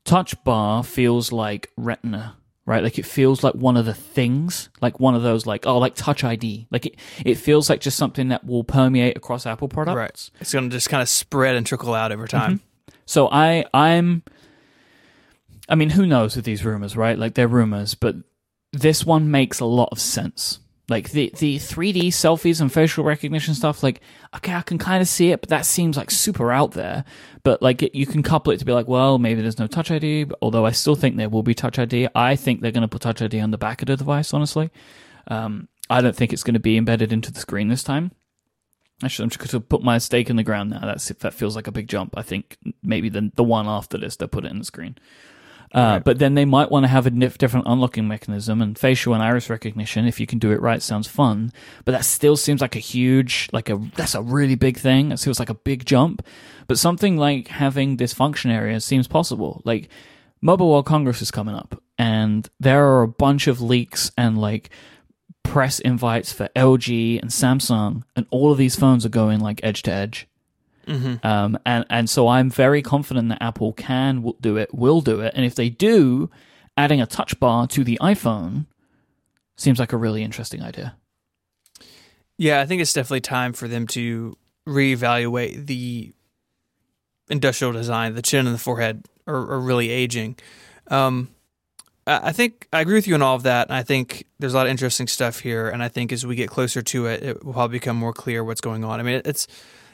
[0.06, 2.84] Touch Bar feels like Retina, right?
[2.84, 5.96] Like it feels like one of the things, like one of those, like oh, like
[5.96, 6.68] Touch ID.
[6.72, 9.96] Like it, it feels like just something that will permeate across Apple products.
[9.96, 10.42] Right.
[10.42, 12.60] It's going to just kind of spread and trickle out over time.
[12.60, 12.96] Mm-hmm.
[13.06, 14.24] So I, I'm.
[15.68, 17.18] I mean, who knows with these rumors, right?
[17.18, 18.16] Like they're rumors, but
[18.72, 23.56] this one makes a lot of sense like the the 3D selfies and facial recognition
[23.56, 24.02] stuff, like
[24.36, 27.06] okay, I can kind of see it, but that seems like super out there.
[27.44, 29.90] But like it, you can couple it to be like, well, maybe there's no Touch
[29.90, 30.28] ID.
[30.42, 32.10] Although I still think there will be Touch ID.
[32.14, 34.34] I think they're going to put Touch ID on the back of the device.
[34.34, 34.70] Honestly,
[35.28, 38.12] um, I don't think it's going to be embedded into the screen this time.
[39.04, 40.82] Actually, I'm just going to put my stake in the ground now.
[40.82, 42.14] That's that feels like a big jump.
[42.16, 44.98] I think maybe the the one after this they'll put it in the screen.
[45.74, 49.22] Uh, But then they might want to have a different unlocking mechanism and facial and
[49.24, 50.06] iris recognition.
[50.06, 51.52] If you can do it right, sounds fun.
[51.84, 55.12] But that still seems like a huge, like a that's a really big thing.
[55.12, 56.26] It feels like a big jump.
[56.68, 59.62] But something like having this function area seems possible.
[59.66, 59.90] Like
[60.42, 64.70] Mobile World Congress is coming up, and there are a bunch of leaks and like
[65.44, 69.84] press invites for LG and Samsung, and all of these phones are going like edge
[69.84, 70.28] to edge.
[70.86, 71.26] Mm-hmm.
[71.26, 75.34] Um, and and so I'm very confident that Apple can do it, will do it,
[75.36, 76.30] and if they do,
[76.78, 78.66] adding a touch bar to the iPhone
[79.56, 80.96] seems like a really interesting idea.
[82.38, 86.12] Yeah, I think it's definitely time for them to reevaluate the
[87.30, 88.16] industrial design.
[88.16, 90.38] The chin and the forehead are, are really aging.
[90.88, 91.30] Um,
[92.08, 93.68] I think I agree with you on all of that.
[93.68, 96.36] And I think there's a lot of interesting stuff here, and I think as we
[96.36, 99.00] get closer to it, it will probably become more clear what's going on.
[99.00, 99.48] I mean, it's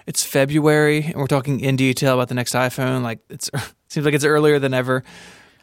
[0.07, 3.03] it's February and we're talking in detail about the next iPhone.
[3.03, 5.03] Like it's it seems like it's earlier than ever.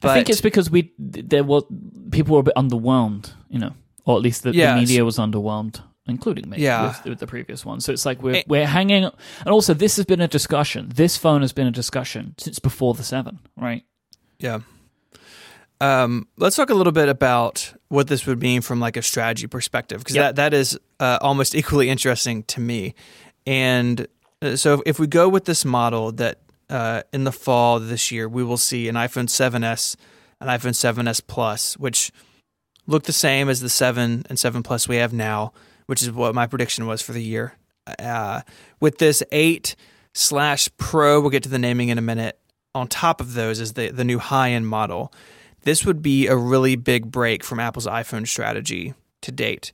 [0.00, 1.62] But I think it's because we there were
[2.10, 3.72] people were a bit underwhelmed, you know,
[4.04, 6.88] or at least the, yeah, the media was underwhelmed, including me, yeah.
[6.88, 7.80] with, with, the previous one.
[7.80, 10.90] So it's like we're we're hanging, and also this has been a discussion.
[10.94, 13.84] This phone has been a discussion since before the seven, right?
[14.38, 14.60] Yeah.
[15.80, 19.46] Um, let's talk a little bit about what this would mean from like a strategy
[19.46, 20.34] perspective, because yep.
[20.34, 22.94] that that is uh, almost equally interesting to me.
[23.46, 24.06] And
[24.54, 28.44] so if we go with this model that uh, in the fall this year we
[28.44, 29.96] will see an iPhone 7s,
[30.40, 32.12] an iPhone 7s Plus, which
[32.86, 35.52] look the same as the 7 and 7 Plus we have now,
[35.86, 37.54] which is what my prediction was for the year.
[37.98, 38.42] Uh,
[38.80, 39.74] with this 8
[40.14, 42.38] slash Pro, we'll get to the naming in a minute.
[42.74, 45.12] On top of those is the the new high end model.
[45.62, 49.72] This would be a really big break from Apple's iPhone strategy to date.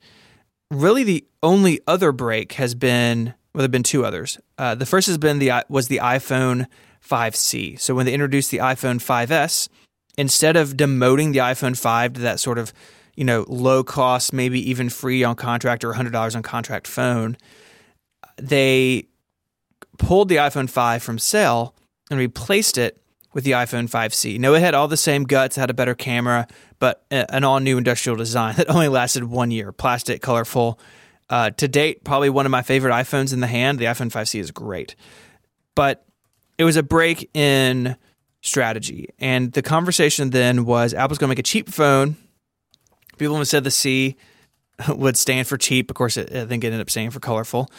[0.71, 4.39] Really, the only other break has been well, there have been two others.
[4.59, 6.67] Uh, the first has been the was the iPhone
[7.09, 7.79] 5C.
[7.79, 9.69] So when they introduced the iPhone 5S,
[10.19, 12.73] instead of demoting the iPhone 5 to that sort of
[13.15, 17.37] you know low cost, maybe even free on contract or hundred dollars on contract phone,
[18.37, 19.07] they
[19.99, 21.77] pulled the iPhone 5 from sale
[22.11, 23.01] and replaced it
[23.33, 24.39] with the iPhone 5C.
[24.39, 26.47] No, it had all the same guts, had a better camera,
[26.79, 29.73] but an all new industrial design that only lasted one year.
[29.73, 30.79] Plastic, colorful,
[31.31, 33.79] Uh, to date, probably one of my favorite iPhones in the hand.
[33.79, 34.95] The iPhone 5C is great,
[35.75, 36.05] but
[36.59, 37.97] it was a break in
[38.43, 39.09] strategy.
[39.19, 42.17] And the conversation then was Apple's going to make a cheap phone.
[43.17, 44.17] People have said the C
[44.89, 45.91] would stand for cheap.
[45.91, 47.71] Of course, it, I think it ended up standing for colorful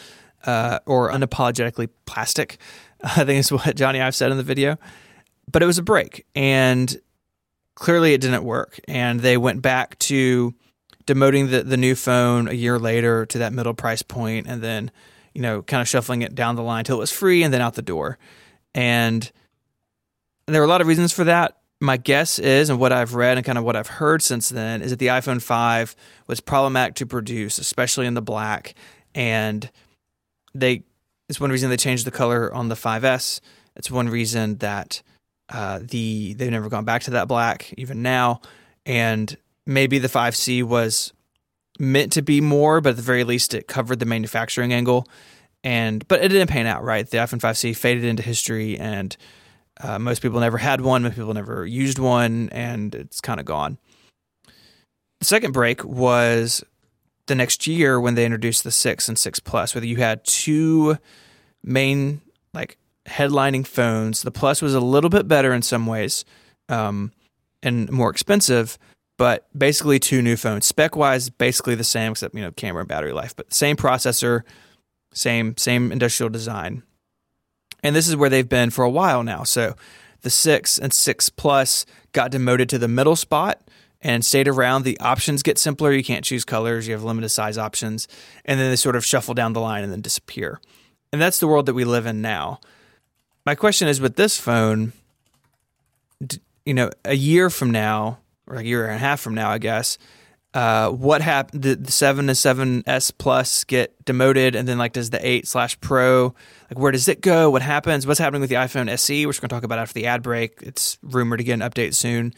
[0.44, 2.58] uh, or unapologetically plastic.
[3.02, 4.76] I think is what Jony Ive said in the video.
[5.50, 7.00] But it was a break, and
[7.76, 8.80] clearly it didn't work.
[8.88, 10.54] And they went back to
[11.06, 14.90] demoting the, the new phone a year later to that middle price point, and then
[15.34, 17.60] you know kind of shuffling it down the line till it was free, and then
[17.60, 18.18] out the door.
[18.74, 19.30] And
[20.46, 21.58] there were a lot of reasons for that.
[21.80, 24.80] My guess is, and what I've read and kind of what I've heard since then,
[24.80, 25.94] is that the iPhone 5
[26.26, 28.74] was problematic to produce, especially in the black.
[29.14, 29.70] And
[30.54, 30.84] they,
[31.28, 33.40] it's one reason they changed the color on the 5S.
[33.76, 35.02] It's one reason that
[35.48, 38.40] uh, the they've never gone back to that black even now.
[38.86, 39.36] And
[39.66, 41.12] maybe the 5C was
[41.78, 45.06] meant to be more, but at the very least, it covered the manufacturing angle.
[45.64, 47.08] And but it didn't pan out right.
[47.08, 49.16] The iPhone 5C faded into history and
[49.80, 53.46] uh, most people never had one, most people never used one, and it's kind of
[53.46, 53.78] gone.
[55.20, 56.64] The second break was
[57.26, 60.96] the next year when they introduced the 6 and 6 Plus, where you had two
[61.62, 62.22] main,
[62.54, 64.22] like, headlining phones.
[64.22, 66.24] The Plus was a little bit better in some ways
[66.68, 67.12] um,
[67.62, 68.78] and more expensive,
[69.16, 70.66] but basically two new phones.
[70.66, 74.42] Spec wise, basically the same, except, you know, camera and battery life, but same processor,
[75.12, 76.82] same, same industrial design.
[77.82, 79.44] And this is where they've been for a while now.
[79.44, 79.74] So
[80.22, 83.60] the 6 and 6 Plus got demoted to the middle spot
[84.00, 84.82] and stayed around.
[84.82, 85.92] The options get simpler.
[85.92, 88.08] You can't choose colors, you have limited size options.
[88.44, 90.60] And then they sort of shuffle down the line and then disappear.
[91.12, 92.60] And that's the world that we live in now.
[93.44, 94.92] My question is with this phone,
[96.64, 99.58] you know, a year from now, or a year and a half from now, I
[99.58, 99.98] guess,
[100.56, 101.62] uh, what happened?
[101.62, 105.46] The, the seven to seven S plus get demoted, and then like does the eight
[105.46, 106.34] slash Pro?
[106.70, 107.50] Like where does it go?
[107.50, 108.06] What happens?
[108.06, 110.22] What's happening with the iPhone SE, which we're going to talk about after the ad
[110.22, 110.62] break?
[110.62, 112.32] It's rumored to get an update soon.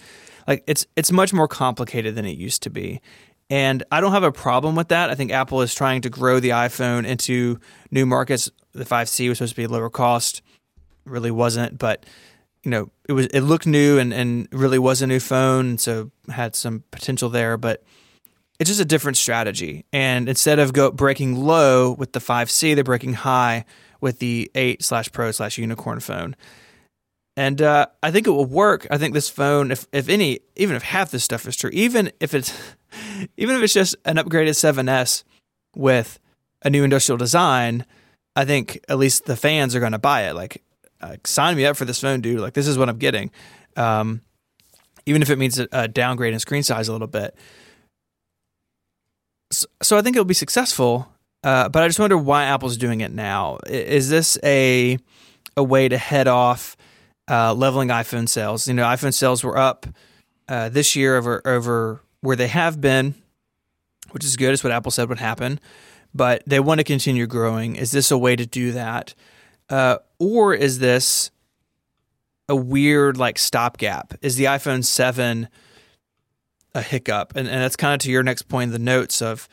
[0.48, 3.00] Like it's it's much more complicated than it used to be,
[3.50, 5.10] and I don't have a problem with that.
[5.10, 7.60] I think Apple is trying to grow the iPhone into
[7.92, 8.50] new markets.
[8.72, 10.42] The 5C was supposed to be lower cost,
[11.04, 12.04] really wasn't, but
[12.62, 16.10] you know it was it looked new and and really was a new phone, so
[16.30, 17.82] had some potential there, but
[18.58, 19.84] it's just a different strategy.
[19.92, 23.64] And instead of go breaking low with the 5C, they're breaking high
[24.00, 26.34] with the 8 slash Pro slash Unicorn phone.
[27.36, 28.86] And uh, I think it will work.
[28.90, 32.10] I think this phone, if if any, even if half this stuff is true, even
[32.18, 32.52] if it's
[33.36, 35.22] even if it's just an upgraded 7S
[35.76, 36.18] with
[36.62, 37.86] a new industrial design,
[38.34, 40.34] I think at least the fans are going to buy it.
[40.34, 40.64] Like,
[41.00, 42.40] uh, sign me up for this phone, dude.
[42.40, 43.30] Like, this is what I'm getting.
[43.76, 44.22] Um,
[45.06, 47.34] even if it means a, a downgrade in screen size a little bit
[49.50, 51.08] so I think it'll be successful.
[51.42, 53.58] Uh, but I just wonder why Apple's doing it now.
[53.66, 54.98] Is this a
[55.56, 56.76] a way to head off
[57.30, 58.66] uh, leveling iPhone sales?
[58.66, 59.86] You know, iPhone sales were up
[60.48, 63.14] uh, this year over over where they have been,
[64.10, 64.52] which is good.
[64.52, 65.60] It's what Apple said would happen.
[66.14, 67.76] But they want to continue growing.
[67.76, 69.14] Is this a way to do that,
[69.70, 71.30] uh, or is this
[72.48, 74.14] a weird like stopgap?
[74.22, 75.48] Is the iPhone seven
[76.74, 77.34] a hiccup.
[77.36, 79.48] And, and that's kind of to your next point in the notes of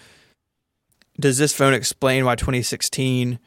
[1.20, 3.40] does this phone explain why 2016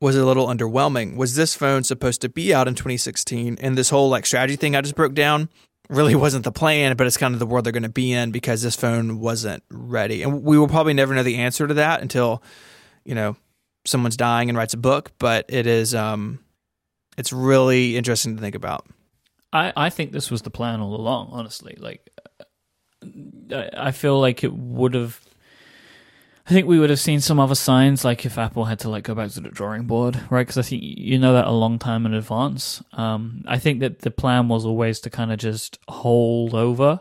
[0.00, 1.16] was a little underwhelming?
[1.16, 3.58] Was this phone supposed to be out in 2016?
[3.60, 5.48] And this whole like strategy thing I just broke down
[5.88, 8.32] really wasn't the plan, but it's kind of the world they're going to be in
[8.32, 10.22] because this phone wasn't ready.
[10.22, 12.42] And we will probably never know the answer to that until,
[13.04, 13.36] you know,
[13.84, 16.38] someone's dying and writes a book, but it is um
[17.18, 18.86] it's really interesting to think about.
[19.52, 21.76] I, I think this was the plan all along, honestly.
[21.78, 22.08] Like
[23.76, 25.20] I feel like it would have.
[26.46, 29.04] I think we would have seen some other signs, like if Apple had to like
[29.04, 30.44] go back to the drawing board, right?
[30.44, 32.82] Because I think you know that a long time in advance.
[32.92, 37.00] Um, I think that the plan was always to kind of just hold over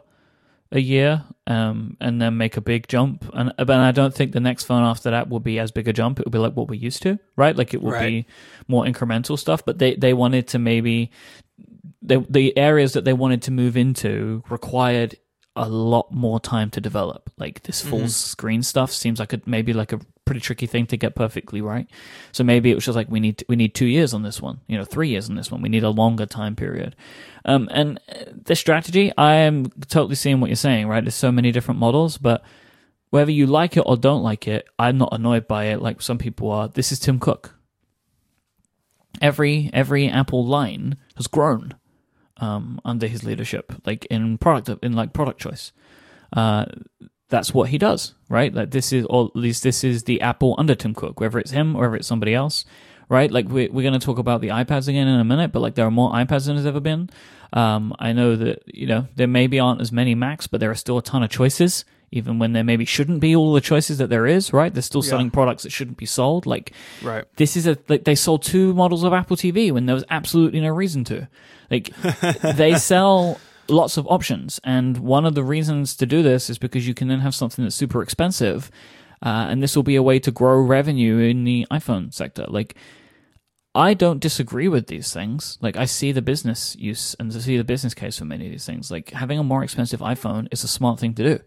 [0.71, 3.29] a year um, and then make a big jump.
[3.33, 5.93] And but I don't think the next phone after that will be as big a
[5.93, 6.19] jump.
[6.19, 7.55] It will be like what we're used to, right?
[7.55, 8.07] Like it will right.
[8.07, 8.25] be
[8.67, 9.65] more incremental stuff.
[9.65, 11.11] But they they wanted to maybe
[12.01, 15.17] the the areas that they wanted to move into required
[15.55, 17.29] a lot more time to develop.
[17.37, 18.07] Like this full mm-hmm.
[18.07, 21.87] screen stuff seems like a maybe like a pretty tricky thing to get perfectly right.
[22.31, 24.61] So maybe it was just like we need we need two years on this one,
[24.67, 25.61] you know, three years on this one.
[25.61, 26.95] We need a longer time period.
[27.45, 30.87] Um, and uh, the strategy, I am totally seeing what you're saying.
[30.87, 32.43] Right, there's so many different models, but
[33.09, 36.17] whether you like it or don't like it, I'm not annoyed by it like some
[36.17, 36.67] people are.
[36.67, 37.55] This is Tim Cook.
[39.21, 41.75] Every every Apple line has grown
[42.37, 45.73] um, under his leadership, like in product in like product choice.
[46.33, 46.65] Uh,
[47.31, 48.53] that's what he does, right?
[48.53, 51.49] Like this is, or at least this is the Apple under Tim Cook, whether it's
[51.51, 52.63] him or whether it's somebody else,
[53.09, 53.31] right?
[53.31, 55.73] Like we, we're going to talk about the iPads again in a minute, but like
[55.75, 57.09] there are more iPads than there's ever been.
[57.53, 60.75] Um, I know that you know there maybe aren't as many Macs, but there are
[60.75, 61.83] still a ton of choices.
[62.13, 64.73] Even when there maybe shouldn't be all the choices that there is, right?
[64.73, 65.31] They're still selling Yeah.
[65.31, 66.45] products that shouldn't be sold.
[66.45, 67.23] Like Right.
[67.37, 70.59] this is a like they sold two models of Apple TV when there was absolutely
[70.59, 71.29] no reason to.
[71.69, 71.95] Like
[72.55, 76.87] they sell lots of options, and one of the reasons to do this is because
[76.87, 78.71] you can then have something that's super expensive,
[79.21, 82.45] uh, and this will be a way to grow revenue in the iPhone sector.
[82.47, 82.75] Like
[83.73, 85.57] I don't disagree with these things.
[85.61, 88.51] Like I see the business use and I see the business case for many of
[88.51, 88.91] these things.
[88.91, 91.39] Like having a more expensive iPhone is a smart thing to do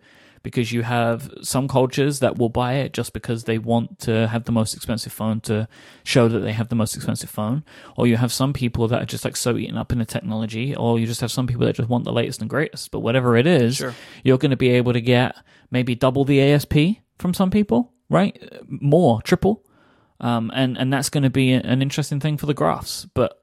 [0.44, 4.44] because you have some cultures that will buy it just because they want to have
[4.44, 5.66] the most expensive phone to
[6.04, 7.64] show that they have the most expensive phone.
[7.96, 10.76] Or you have some people that are just like so eaten up in the technology,
[10.76, 12.92] or you just have some people that just want the latest and greatest.
[12.92, 13.94] But whatever it is, Sure.
[14.22, 15.34] you're going to be able to get
[15.72, 16.74] maybe double the ASP
[17.18, 18.40] from some people, right?
[18.68, 19.64] More, triple.
[20.20, 23.06] Um, and, and that's going to be an interesting thing for the graphs.
[23.14, 23.40] But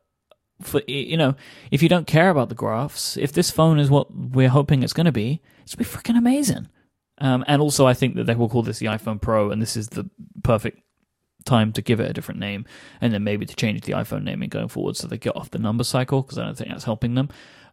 [0.61, 1.33] for you know,
[1.71, 4.93] if you don't care about the graphs, if this phone is what we're hoping it's
[4.93, 6.67] going to be, it's going to be freaking amazing.
[7.21, 9.77] Um, and also, I think that they will call this the iPhone Pro, and this
[9.77, 10.09] is the
[10.43, 10.81] perfect
[11.45, 12.65] time to give it a different name,
[12.99, 15.59] and then maybe to change the iPhone naming going forward, so they get off the
[15.59, 17.29] number cycle because I don't think that's helping them.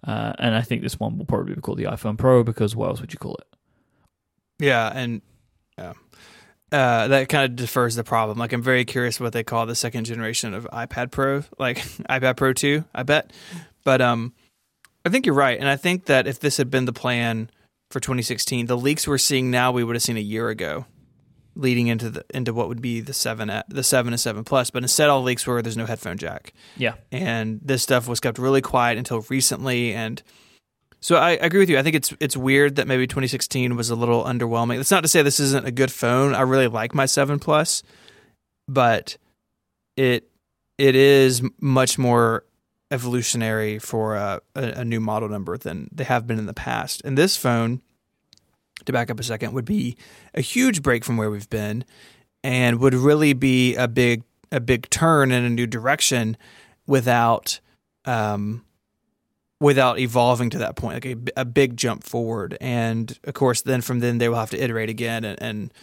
[0.07, 2.91] Uh, and I think this one will probably be called the iPhone Pro because what
[2.91, 3.47] else would you call it?
[4.59, 5.23] Yeah, and
[5.79, 5.95] yeah.
[6.71, 8.37] Uh, that kind of defers the problem.
[8.37, 11.79] Like, I'm very curious what they call the second generation of iPad Pro, like
[12.11, 13.33] iPad Pro 2, I bet.
[13.83, 14.35] But um,
[15.07, 15.59] I think you're right.
[15.59, 17.51] And I think that if this had been the plan
[17.91, 20.87] for 2016, the leaks we're seeing now, we would have seen a year ago
[21.57, 24.85] leading into the into what would be the 7 the 7 and 7 plus but
[24.85, 28.61] instead all leaks were there's no headphone jack Yeah, and this stuff was kept really
[28.61, 30.23] quiet until recently and
[31.01, 31.79] so I, I agree with you.
[31.79, 34.77] I think it's it's weird that maybe 2016 was a little underwhelming.
[34.77, 36.35] That's not to say this isn't a good phone.
[36.35, 37.83] I really like my 7 Plus,
[38.67, 39.17] but
[39.97, 40.29] it
[40.77, 42.45] it is much more
[42.91, 47.03] evolutionary for a, a, new model number than they have been in the past.
[47.05, 47.83] And this phone,
[48.85, 49.97] to back up a second, would be
[50.35, 51.85] a huge break from where we've been,
[52.43, 56.37] and would really be a big a big turn in a new direction
[56.87, 57.61] without
[58.07, 58.65] um,
[59.61, 62.57] without evolving to that point, like a, a big jump forward.
[62.61, 65.75] And of course, then from then they will have to iterate again, and, and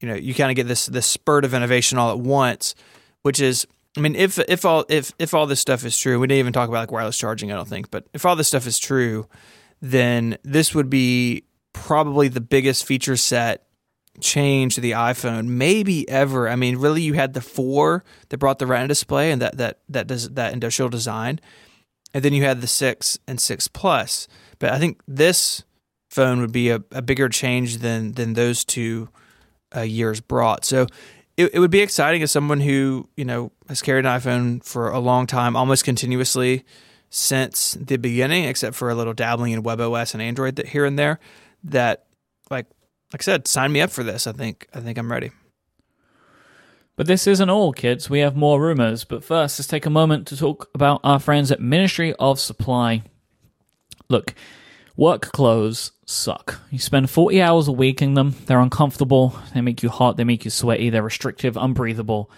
[0.00, 2.74] you know you kind of get this this spurt of innovation all at once,
[3.22, 3.66] which is.
[3.96, 6.52] I mean, if if all if if all this stuff is true, we didn't even
[6.52, 7.52] talk about like wireless charging.
[7.52, 9.28] I don't think, but if all this stuff is true,
[9.80, 13.66] then this would be probably the biggest feature set
[14.20, 16.48] change to the iPhone maybe ever.
[16.48, 19.80] I mean, really, you had the four that brought the Retina display and that that
[19.90, 21.40] that does that industrial design,
[22.14, 24.26] and then you had the six and six plus.
[24.58, 25.64] But I think this
[26.08, 29.10] phone would be a, a bigger change than than those two
[29.74, 30.64] uh, years brought.
[30.64, 30.86] So
[31.42, 34.88] it, it would be exciting as someone who you know has carried an iPhone for
[34.90, 36.64] a long time, almost continuously
[37.10, 40.98] since the beginning, except for a little dabbling in WebOS and Android that here and
[40.98, 41.18] there.
[41.64, 42.06] That
[42.50, 42.66] like
[43.12, 44.26] like I said, sign me up for this.
[44.26, 45.30] I think I think I'm ready.
[46.96, 48.10] But this isn't all, kids.
[48.10, 49.04] We have more rumors.
[49.04, 53.02] But first, let's take a moment to talk about our friends at Ministry of Supply.
[54.08, 54.34] Look,
[54.96, 56.60] work clothes suck.
[56.70, 58.34] You spend 40 hours a week in them.
[58.46, 59.36] They're uncomfortable.
[59.54, 60.16] They make you hot.
[60.16, 60.90] They make you sweaty.
[60.90, 62.30] They're restrictive, unbreathable.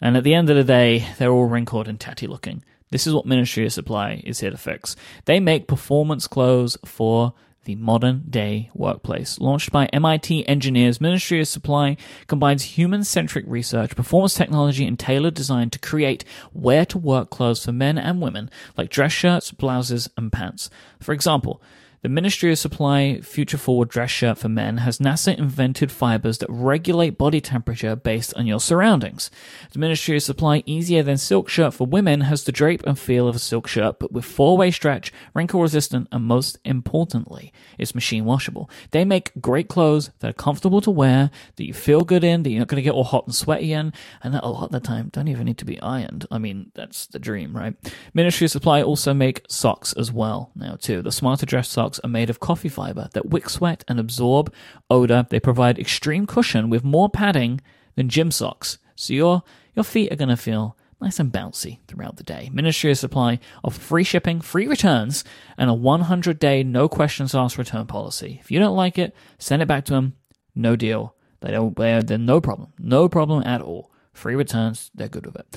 [0.00, 2.64] And at the end of the day, they're all wrinkled and tatty looking.
[2.90, 4.96] This is what Ministry of Supply is here to fix.
[5.26, 9.38] They make performance clothes for the modern day workplace.
[9.38, 15.34] Launched by MIT engineers, Ministry of Supply combines human centric research, performance technology, and tailored
[15.34, 16.24] design to create
[16.54, 18.48] wear to work clothes for men and women,
[18.78, 20.70] like dress shirts, blouses, and pants.
[20.98, 21.60] For example,
[22.00, 26.48] the Ministry of Supply Future Forward dress shirt for men has NASA invented fibers that
[26.48, 29.32] regulate body temperature based on your surroundings.
[29.72, 33.26] The Ministry of Supply Easier Than Silk shirt for women has the drape and feel
[33.26, 37.96] of a silk shirt, but with four way stretch, wrinkle resistant, and most importantly, it's
[37.96, 38.70] machine washable.
[38.92, 42.50] They make great clothes that are comfortable to wear, that you feel good in, that
[42.50, 43.92] you're not going to get all hot and sweaty in,
[44.22, 46.26] and that a lot of the time don't even need to be ironed.
[46.30, 47.74] I mean, that's the dream, right?
[48.14, 51.02] Ministry of Supply also make socks as well now too.
[51.02, 54.52] The Smarter Dress socks are made of coffee fiber that wick sweat and absorb
[54.90, 55.26] odor.
[55.28, 57.60] They provide extreme cushion with more padding
[57.96, 59.42] than gym socks, so your
[59.74, 62.50] your feet are going to feel nice and bouncy throughout the day.
[62.52, 65.24] Ministry of Supply offer free shipping, free returns,
[65.56, 68.38] and a 100 day no questions asked return policy.
[68.40, 70.14] If you don't like it, send it back to them.
[70.54, 71.14] No deal.
[71.40, 71.76] They don't.
[71.76, 72.72] They're, they're no problem.
[72.78, 73.92] No problem at all.
[74.12, 74.90] Free returns.
[74.94, 75.56] They're good with it.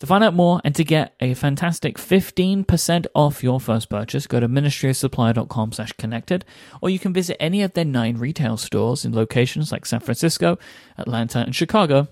[0.00, 4.38] To find out more and to get a fantastic 15% off your first purchase, go
[4.38, 6.44] to ministryofsupply.com slash connected,
[6.80, 10.56] or you can visit any of their nine retail stores in locations like San Francisco,
[10.96, 12.06] Atlanta, and Chicago.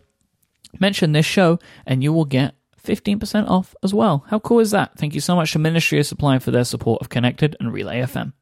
[0.81, 4.25] Mention this show and you will get 15% off as well.
[4.29, 4.97] How cool is that?
[4.99, 8.01] Thank you so much to Ministry of Supply for their support of Connected and Relay
[8.01, 8.33] FM.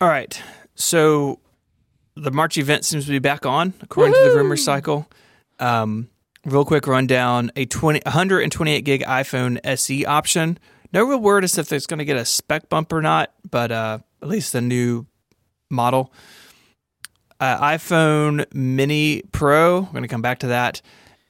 [0.00, 0.40] All right.
[0.74, 1.40] So
[2.14, 4.24] the March event seems to be back on, according Woo-hoo!
[4.24, 5.08] to the rumor cycle.
[5.58, 6.08] Um,
[6.44, 10.58] real quick rundown a 20, 128 gig iPhone SE option.
[10.92, 13.72] No real word as if it's going to get a spec bump or not, but
[13.72, 15.06] uh, at least the new
[15.70, 16.12] model.
[17.40, 20.80] Uh, iPhone Mini Pro, we're going to come back to that,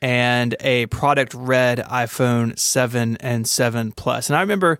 [0.03, 4.29] and a product red iPhone 7 and 7 Plus.
[4.29, 4.79] And I remember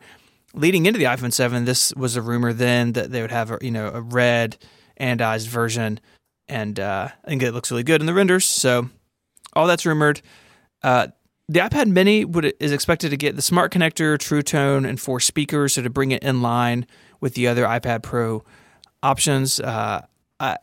[0.53, 3.59] leading into the iPhone 7, this was a rumor then that they would have a,
[3.63, 4.59] you know a red
[5.01, 5.99] anodized version,
[6.47, 8.45] and uh, I think it looks really good in the renders.
[8.45, 8.91] So
[9.57, 10.21] all that's rumored.
[10.83, 11.09] Uh,
[11.49, 15.21] the iPad Mini would, is expected to get the smart connector, True Tone, and four
[15.21, 16.87] speakers, so to bring it in line
[17.21, 18.45] with the other iPad Pro
[19.03, 19.61] options.
[19.61, 20.07] Uh,
[20.41, 20.57] I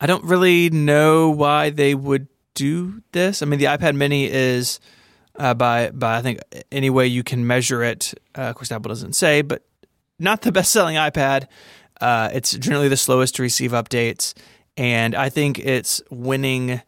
[0.00, 3.42] I don't really know why they would do this.
[3.42, 4.80] I mean, the iPad Mini is
[5.36, 6.40] uh, by by I think
[6.70, 8.14] any way you can measure it.
[8.36, 9.64] Uh, of course, Apple doesn't say, but
[10.18, 11.46] not the best selling iPad.
[12.00, 14.32] Uh, it's generally the slowest to receive updates,
[14.76, 16.80] and I think it's winning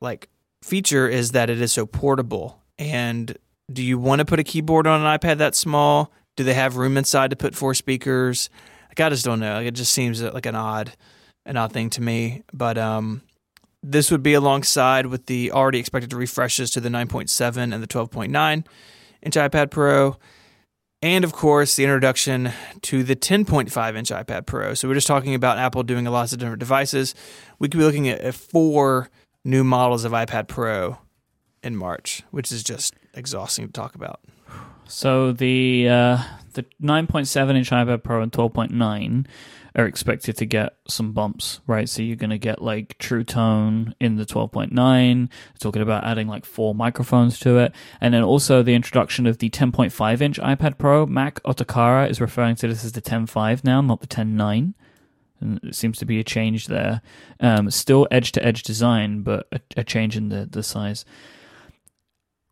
[0.00, 0.28] like
[0.62, 2.62] feature is that it is so portable.
[2.78, 3.36] And
[3.72, 6.12] do you want to put a keyboard on an iPad that small?
[6.36, 8.50] Do they have room inside to put four speakers?
[8.88, 9.54] Like, I just don't know.
[9.54, 10.92] Like, it just seems like an odd,
[11.44, 12.42] an odd thing to me.
[12.52, 13.22] But um,
[13.82, 18.64] this would be alongside with the already expected refreshes to the 9.7 and the 12.9
[19.22, 20.16] inch iPad Pro,
[21.02, 24.74] and of course the introduction to the 10.5 inch iPad Pro.
[24.74, 27.14] So we're just talking about Apple doing a lot of different devices.
[27.58, 29.10] We could be looking at four
[29.44, 30.98] new models of iPad Pro
[31.62, 34.20] in March, which is just exhausting to talk about.
[34.86, 36.18] So the uh,
[36.54, 39.26] the 9.7 inch iPad Pro and 12.9
[39.76, 41.88] are expected to get some bumps, right?
[41.88, 45.28] So you're going to get like True Tone in the 12.9.
[45.60, 49.48] Talking about adding like four microphones to it, and then also the introduction of the
[49.48, 51.06] 10.5 inch iPad Pro.
[51.06, 54.74] Mac Otakara is referring to this as the 10.5 now, not the 10.9
[55.40, 57.02] and it seems to be a change there.
[57.40, 61.04] Um, still edge to edge design, but a, a, change in the, the size.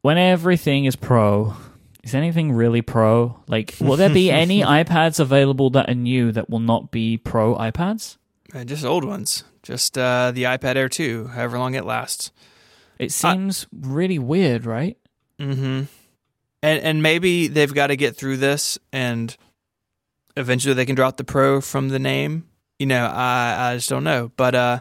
[0.03, 1.55] When everything is pro,
[2.03, 3.41] is anything really pro?
[3.49, 7.55] Like, will there be any iPads available that are new that will not be pro
[7.57, 8.17] iPads?
[8.55, 9.45] Uh, just old ones.
[9.63, 12.31] Just uh, the iPad Air 2, however long it lasts.
[12.99, 14.97] It seems really weird, right?
[15.39, 15.85] Mm-hmm.
[16.61, 19.37] And and maybe they've got to get through this, and
[20.37, 22.49] eventually they can drop the Pro from the name
[22.79, 24.31] you know, I I just don't know.
[24.37, 24.81] But uh,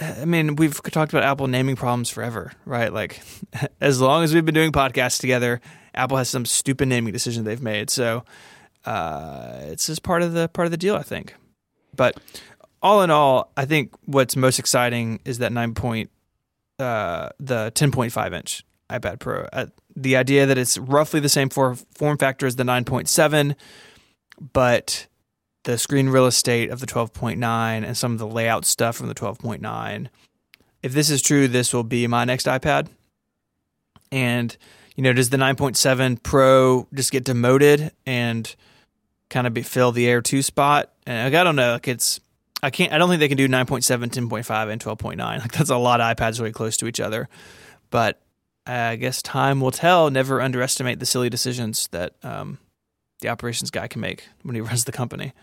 [0.00, 2.92] I mean, we've talked about Apple naming problems forever, right?
[2.92, 3.20] Like,
[3.80, 5.60] as long as we've been doing podcasts together,
[5.94, 7.90] Apple has some stupid naming decision they've made.
[7.90, 8.24] So
[8.84, 11.34] uh, it's just part of the part of the deal, I think.
[11.94, 12.18] But
[12.80, 16.10] all in all, I think what's most exciting is that nine point,
[16.78, 19.48] uh, the ten point five inch iPad Pro.
[19.52, 19.66] Uh,
[19.96, 23.56] the idea that it's roughly the same for form factor as the nine point seven,
[24.52, 25.07] but
[25.68, 27.36] the screen real estate of the 12.9
[27.84, 30.08] and some of the layout stuff from the 12.9.
[30.82, 32.88] If this is true, this will be my next iPad.
[34.10, 34.56] And
[34.96, 38.56] you know, does the 9.7 Pro just get demoted and
[39.28, 40.90] kind of be, fill the Air 2 spot?
[41.06, 41.72] And like, I don't know.
[41.72, 42.18] Like it's
[42.62, 42.90] I can't.
[42.90, 45.18] I don't think they can do 9.7, 10.5, and 12.9.
[45.40, 47.28] Like that's a lot of iPads really close to each other.
[47.90, 48.22] But
[48.66, 50.08] I guess time will tell.
[50.08, 52.56] Never underestimate the silly decisions that um,
[53.20, 55.34] the operations guy can make when he runs the company.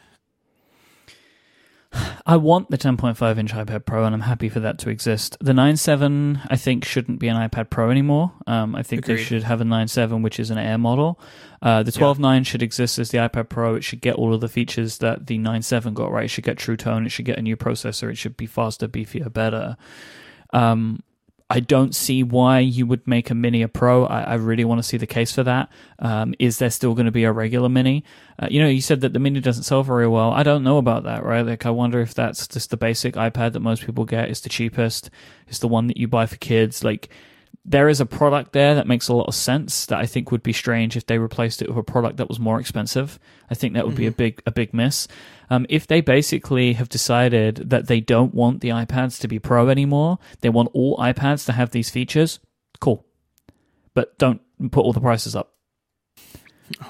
[2.25, 5.37] I want the 10.5 inch iPad Pro, and I'm happy for that to exist.
[5.39, 8.33] The 9.7, I think, shouldn't be an iPad Pro anymore.
[8.47, 9.17] Um, I think Agreed.
[9.17, 11.19] they should have a 9.7, which is an Air model.
[11.61, 12.43] Uh, the 12.9 yeah.
[12.43, 13.75] should exist as the iPad Pro.
[13.75, 16.25] It should get all of the features that the 9.7 got right.
[16.25, 17.05] It should get True Tone.
[17.05, 18.11] It should get a new processor.
[18.11, 19.77] It should be faster, beefier, better.
[20.53, 21.03] Um,
[21.47, 24.05] I don't see why you would make a Mini a Pro.
[24.05, 25.69] I, I really want to see the case for that.
[25.99, 28.03] Um, is there still going to be a regular Mini?
[28.39, 30.31] Uh, you know, you said that the Mini doesn't sell very well.
[30.31, 31.45] I don't know about that, right?
[31.45, 34.29] Like, I wonder if that's just the basic iPad that most people get.
[34.29, 35.11] Is the cheapest.
[35.47, 36.83] It's the one that you buy for kids.
[36.83, 37.09] Like,
[37.65, 40.43] there is a product there that makes a lot of sense that I think would
[40.43, 43.19] be strange if they replaced it with a product that was more expensive.
[43.49, 43.97] I think that would mm-hmm.
[43.97, 44.17] be a mm-hmm.
[44.17, 45.07] big a big miss.
[45.49, 49.69] Um, if they basically have decided that they don't want the iPads to be pro
[49.69, 52.39] anymore, they want all iPads to have these features,
[52.79, 53.05] cool.
[53.93, 54.41] But don't
[54.71, 55.53] put all the prices up.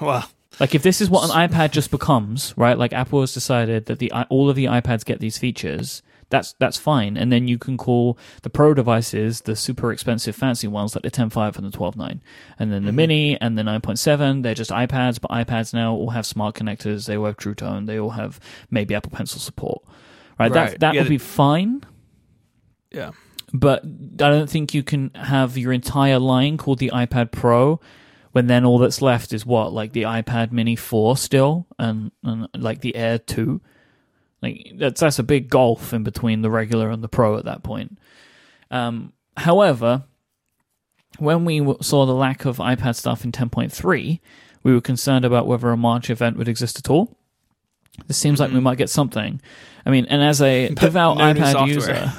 [0.00, 0.28] Well,
[0.60, 2.78] like if this is what an iPad just becomes, right?
[2.78, 6.76] Like Apple has decided that the all of the iPads get these features, That's that's
[6.76, 7.16] fine.
[7.16, 11.10] And then you can call the Pro devices the super expensive fancy ones like the
[11.10, 12.20] 10.5 and the 12.9.
[12.58, 12.94] And then the Mhm.
[12.96, 17.16] Mini and the 9.7, they're just iPads, but iPads now all have smart connectors, they
[17.16, 19.82] all have True Tone, they all have maybe Apple Pencil support.
[20.38, 20.52] Right?
[20.52, 20.80] That Right.
[20.80, 21.82] that Yeah, would be fine.
[22.90, 23.12] Yeah.
[23.52, 27.80] But I don't think you can have your entire line called the iPad Pro
[28.32, 32.48] when then all that's left is what like the iPad Mini 4 still and, and
[32.56, 33.60] like the Air 2.
[34.42, 37.62] Like that's that's a big gulf in between the regular and the Pro at that
[37.62, 37.98] point.
[38.70, 40.04] Um, however,
[41.18, 44.20] when we w- saw the lack of iPad stuff in 10.3,
[44.62, 47.16] we were concerned about whether a March event would exist at all.
[48.06, 48.64] This seems like we Mhm.
[48.64, 49.40] might get something.
[49.86, 52.12] I mean, and as a devout no iPad user,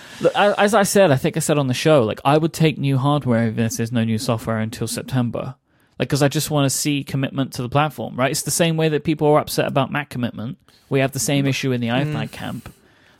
[0.20, 2.78] Look, as I said, I think I said on the show, like I would take
[2.78, 5.54] new hardware if there's no new software until September.
[6.02, 8.32] Like, because I just want to see commitment to the platform, right?
[8.32, 10.58] It's the same way that people are upset about Mac commitment.
[10.88, 12.64] We have the same issue in the iPad camp.
[12.68, 12.72] Mm.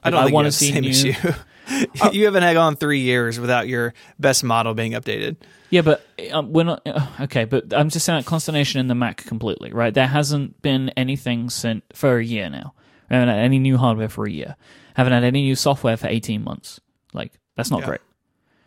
[0.03, 1.13] I don't you have the see same new- issue.
[2.13, 5.37] you haven't had on three years without your best model being updated.
[5.71, 7.45] Yeah, but um, we're not uh, okay.
[7.45, 9.95] But I'm just saying like, consternation in the Mac completely, right?
[9.95, 12.75] There hasn't been anything sent for a year now.
[13.09, 14.57] We haven't had any new hardware for a year.
[14.97, 16.81] Haven't had any new software for 18 months.
[17.15, 17.87] Like that's not Yeah.
[17.87, 18.01] great.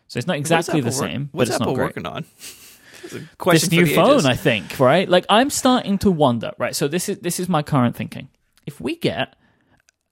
[0.08, 1.84] So it's not exactly the work- same, but What's it's Apple not great.
[1.88, 2.24] working on?
[3.12, 4.26] That's a question this new phone, ages.
[4.26, 5.08] I think, right?
[5.08, 6.74] Like I'm starting to wonder, right?
[6.74, 8.28] So this is this is my current thinking.
[8.66, 9.36] If we get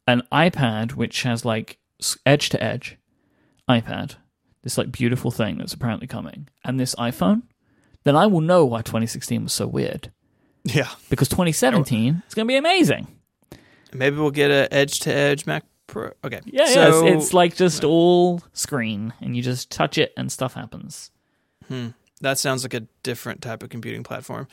[0.06, 1.78] an iPad which has like
[2.26, 2.98] edge to edge
[3.68, 4.16] iPad,
[4.62, 7.42] this like beautiful thing that's apparently coming, and this iPhone,
[8.04, 10.12] then I will know why 2016 was so weird.
[10.64, 13.06] Yeah, Because 2017 is going to be amazing.
[13.92, 16.12] maybe we'll get a edge to edge Mac Pro.
[16.24, 17.12] Okay, Yeah, so, yeah.
[17.12, 21.10] It's, it's like just all screen, and you just touch it, and stuff happens.
[21.68, 21.88] Hmm.
[22.20, 24.48] That sounds like a different type of computing platform.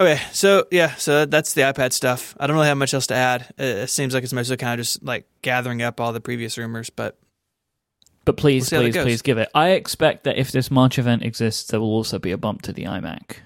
[0.00, 2.36] Okay, so yeah, so that's the iPad stuff.
[2.38, 3.52] I don't really have much else to add.
[3.58, 6.56] It, it seems like it's mostly kind of just like gathering up all the previous
[6.56, 7.18] rumors, but
[8.24, 9.48] But please, that please, please give it.
[9.54, 12.72] I expect that if this March event exists, there will also be a bump to
[12.72, 13.38] the iMac.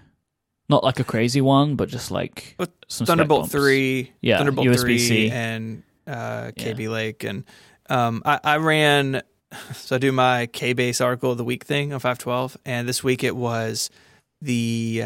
[0.68, 5.09] Not like a crazy one, but just like With some Thunderbolt three, Yeah, Thunderbolt USB-C.
[5.09, 7.45] three, and uh, Kaby Lake, and
[7.88, 9.22] um, I, I ran.
[9.75, 13.05] So I do my Kbase article of the week thing on five twelve, and this
[13.05, 13.91] week it was
[14.41, 15.05] the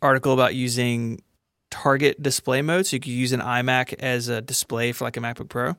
[0.00, 1.22] article about using
[1.70, 5.20] target display mode, so you could use an iMac as a display for like a
[5.20, 5.76] MacBook Pro,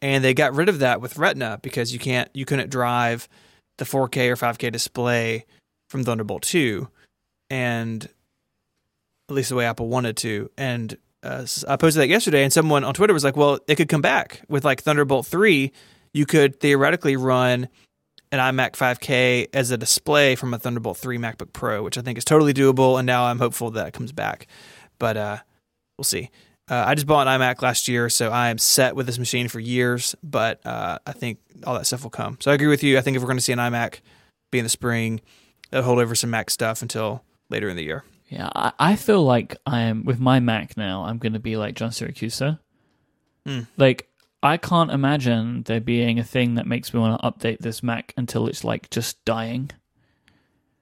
[0.00, 3.28] and they got rid of that with Retina because you can't, you couldn't drive
[3.78, 5.46] the 4K or 5K display
[5.88, 6.88] from Thunderbolt two,
[7.50, 8.04] and
[9.28, 10.50] at least the way Apple wanted to.
[10.56, 13.88] And uh, I posted that yesterday, and someone on Twitter was like, "Well, it could
[13.88, 15.72] come back with like Thunderbolt three.
[16.12, 17.68] You could theoretically run
[18.30, 22.16] an iMac 5K as a display from a Thunderbolt 3 MacBook Pro, which I think
[22.18, 22.98] is totally doable.
[22.98, 24.46] And now I'm hopeful that it comes back,
[24.98, 25.38] but uh,
[25.98, 26.30] we'll see.
[26.70, 29.48] Uh, I just bought an iMac last year, so I am set with this machine
[29.48, 30.14] for years.
[30.22, 32.38] But uh, I think all that stuff will come.
[32.40, 32.96] So I agree with you.
[32.96, 34.00] I think if we're going to see an iMac
[34.50, 35.20] be in the spring,
[35.70, 38.04] they'll hold over some Mac stuff until later in the year.
[38.28, 41.04] Yeah, I, I feel like I am with my Mac now.
[41.04, 42.58] I'm going to be like John Siracusa.
[43.44, 43.60] Hmm.
[43.76, 44.08] Like
[44.42, 48.12] I can't imagine there being a thing that makes me want to update this Mac
[48.16, 49.70] until it's like just dying.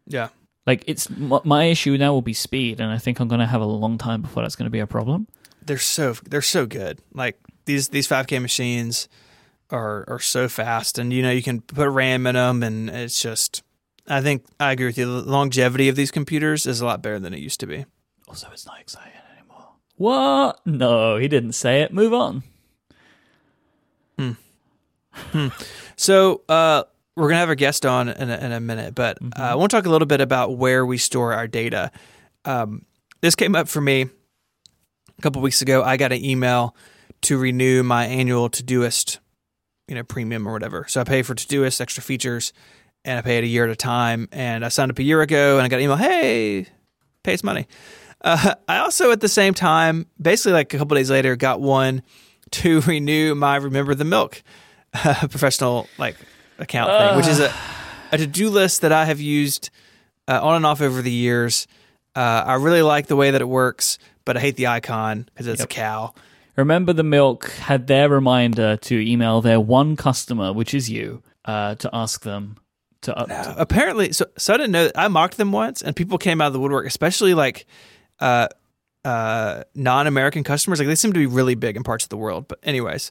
[0.06, 0.28] Yeah.
[0.66, 3.60] Like it's my issue now will be speed, and I think I'm going to have
[3.60, 5.26] a long time before that's going to be a problem.
[5.64, 7.00] they're so they're so good.
[7.14, 9.08] Like these these 5K machines
[9.70, 13.20] are are so fast, and you know you can put RAM in them, and it's
[13.20, 13.62] just.
[14.08, 15.06] I think I agree with you.
[15.06, 17.84] The longevity of these computers is a lot better than it used to be.
[18.26, 19.68] Also, it's not exciting anymore.
[19.96, 20.60] What?
[20.66, 21.92] No, he didn't say it.
[21.92, 22.42] Move on.
[25.96, 26.84] So uh,
[27.14, 29.70] we're gonna have our guest on in a, in a minute, but uh, I want
[29.70, 31.90] to talk a little bit about where we store our data.
[32.46, 32.86] Um,
[33.20, 35.82] this came up for me a couple weeks ago.
[35.82, 36.74] I got an email
[37.22, 39.18] to renew my annual Todoist,
[39.88, 40.86] you know, premium or whatever.
[40.88, 42.54] So I pay for Todoist extra features,
[43.04, 44.28] and I pay it a year at a time.
[44.32, 46.66] And I signed up a year ago, and I got an email, hey,
[47.22, 47.66] pay us money.
[48.22, 52.02] Uh, I also, at the same time, basically like a couple days later, got one
[52.52, 54.42] to renew my Remember the Milk
[54.94, 56.16] uh, professional like
[56.58, 57.52] account thing, which is a,
[58.12, 59.70] a to do list that I have used
[60.28, 61.66] uh, on and off over the years.
[62.14, 65.46] Uh, I really like the way that it works, but I hate the icon because
[65.46, 65.70] it's Yep.
[65.70, 66.14] a cow.
[66.56, 71.76] Remember, the milk had their reminder to email their one customer, which is you, uh,
[71.76, 72.56] to ask them
[73.02, 73.30] to up.
[73.30, 74.90] Uh, apparently, so so I didn't know.
[74.94, 77.64] I mocked them once, and people came out of the woodwork, especially like
[78.18, 78.48] uh,
[79.04, 80.80] uh, non-American customers.
[80.80, 82.46] Like they seem to be really big in parts of the world.
[82.48, 83.10] But anyways,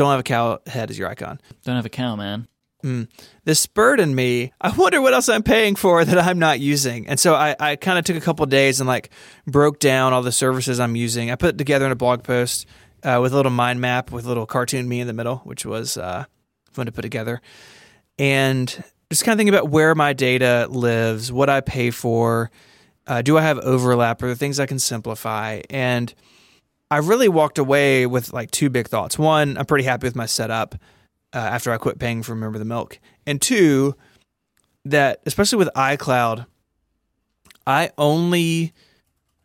[0.00, 1.38] don't have a cow head as your icon.
[1.62, 2.48] Don't have a cow, man.
[3.44, 4.50] this spurred in me.
[4.58, 7.06] I wonder what else I'm paying for that I'm not using.
[7.06, 9.10] And so I, I kind of took a couple days and like
[9.46, 11.30] broke down all the services I'm using.
[11.30, 12.64] I put it together in a blog post
[13.02, 15.66] uh, with a little mind map with a little cartoon me in the middle, which
[15.66, 16.24] was uh,
[16.72, 17.42] fun to put together.
[18.18, 18.68] And
[19.10, 22.50] just kind of thinking about where my data lives, what I pay for,
[23.06, 25.60] uh, do I have overlap, or the things I can simplify.
[25.68, 26.14] And
[26.90, 29.18] I really walked away with like two big thoughts.
[29.18, 30.74] One, I'm pretty happy with my setup
[31.32, 32.98] uh, after I quit paying for Remember the Milk.
[33.26, 33.94] And two,
[34.84, 36.46] that especially with iCloud,
[37.66, 38.72] I only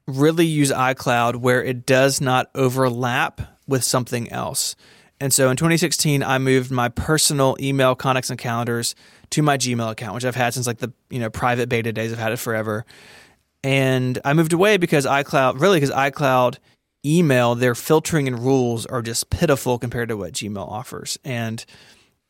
[0.08, 4.76] really use iCloud where it does not overlap with something else.
[5.20, 8.96] And so in 2016, I moved my personal email contacts and calendars
[9.32, 12.12] to my Gmail account, which I've had since like the you know private beta days.
[12.12, 12.86] I've had it forever,
[13.64, 16.58] and I moved away because iCloud really because iCloud
[17.06, 21.18] email their filtering and rules are just pitiful compared to what Gmail offers.
[21.24, 21.64] And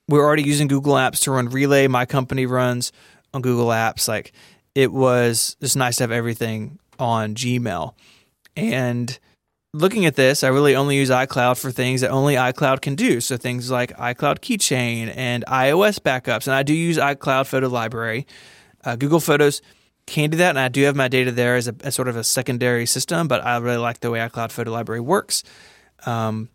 [0.08, 1.88] we're already using Google Apps to run Relay.
[1.88, 2.92] My company runs
[3.34, 4.08] on Google Apps.
[4.08, 4.34] Like
[4.74, 7.94] it was just nice to have everything on Gmail.
[8.56, 9.18] And
[9.74, 13.20] looking at this, I really only use iCloud for things that only iCloud can do.
[13.20, 16.48] So things like iCloud Keychain and iOS backups.
[16.48, 18.26] And I do use iCloud Photo Library.
[18.84, 19.62] Uh, Google Photos
[20.08, 22.16] can do that, and I do have my data there as a as sort of
[22.16, 23.28] a secondary system.
[23.28, 25.44] But I really like the way iCloud Photo Library works.
[26.06, 26.50] Um,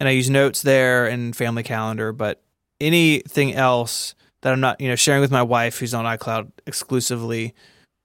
[0.00, 2.12] and I use Notes there and Family Calendar.
[2.12, 2.42] But
[2.80, 7.54] anything else that I'm not, you know, sharing with my wife who's on iCloud exclusively,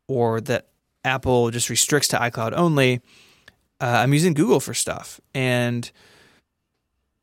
[0.08, 0.68] or that
[1.04, 3.02] Apple just restricts to iCloud only,
[3.80, 5.20] uh, I'm using Google for stuff.
[5.34, 5.90] And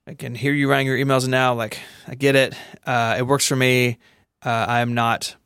[0.07, 1.55] I can hear you writing your emails now.
[1.55, 2.55] Like, I get it.
[2.87, 3.99] Uh, it works for me.
[4.43, 5.37] Uh, I'm not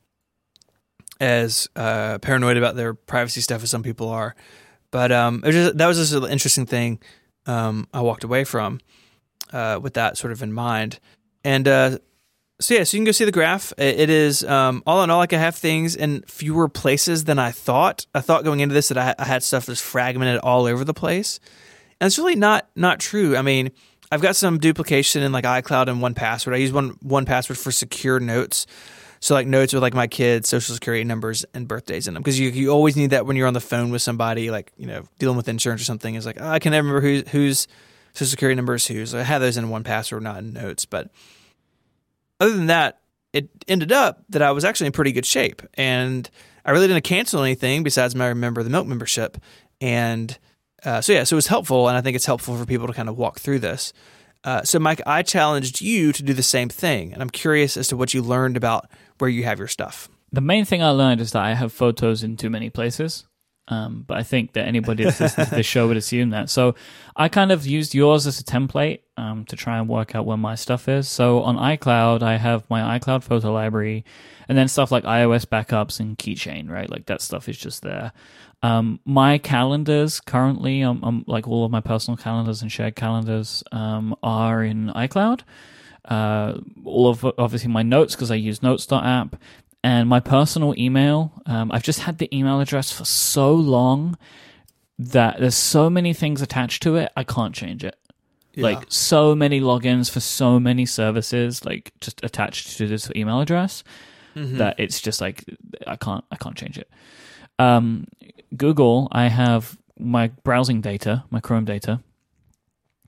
[1.23, 4.35] as uh, paranoid about their privacy stuff as some people are.
[4.91, 7.01] But um, just, that was just an interesting thing
[7.47, 8.81] um, I walked away from
[9.53, 10.99] uh, with that sort of in mind.
[11.45, 11.99] And uh,
[12.61, 13.73] so yeah, so you can go see the graph.
[13.79, 17.53] It is um, all in all, like I have things in fewer places than I
[17.53, 18.05] thought.
[18.15, 20.95] I thought going into this that I, I had stuff that's fragmented all over the
[20.95, 21.39] place,
[22.01, 23.37] and it's really not not true.
[23.37, 23.71] I mean,
[24.11, 26.53] I've got some duplication in like iCloud and 1Password.
[26.53, 28.67] I use one 1Password for secure notes.
[29.23, 32.41] So like notes with like my kids' social security numbers and birthdays in them because
[32.41, 35.05] you you always need that when you're on the phone with somebody like you know
[35.21, 36.17] dealing with insurance or something.
[36.17, 37.69] Is like oh, I can never remember who's whose
[38.15, 39.15] social security numbers who's.
[39.15, 41.11] I have those in 1Password, not in notes, but
[42.41, 42.99] other than that,
[43.33, 45.63] it ended up that I was actually in pretty good shape.
[45.75, 46.29] And
[46.65, 49.39] I really didn't cancel anything besides my Remember the Milk membership.
[49.81, 50.37] And
[50.85, 51.89] uh, so, yeah, so it was helpful.
[51.89, 53.93] And I think it's helpful for people to kind of walk through this.
[54.45, 57.13] Uh, so, Myke, I challenged you to do the same thing.
[57.13, 60.09] And I'm curious as to what you learned about where you have your stuff.
[60.33, 63.27] The main thing I learned is that I have photos in too many places.
[63.69, 66.51] Um, but I think that anybody that's listening to this show would assume that.
[66.51, 66.75] So
[67.15, 70.37] I kind of used yours as a template um, to try and work out where
[70.37, 71.09] my stuff is.
[71.09, 74.05] So on iCloud, I have my iCloud photo library,
[74.49, 76.91] and then stuff like iOS backups and Keychain, right?
[76.91, 78.13] Like that stuff is just there.
[78.65, 83.63] Um, my calendars currently, um, um, like all of my personal calendars and shared calendars,
[83.71, 85.43] um, are in iCloud.
[86.05, 89.37] Uh, all of obviously my notes because I use Notes.app
[89.85, 91.33] and my personal email.
[91.47, 94.17] Um, I've just had the email address for so long
[94.99, 97.97] that there's so many things attached to it, I can't change it.
[98.55, 98.65] Yeah.
[98.65, 103.83] Like so many logins for so many services, like just attached to this email address,
[104.37, 104.59] mm-hmm.
[104.59, 105.45] that it's just like
[105.87, 106.91] I can't I can't change it.
[107.59, 108.07] Um,
[108.57, 112.01] Google, I have my browsing data, my Chrome data,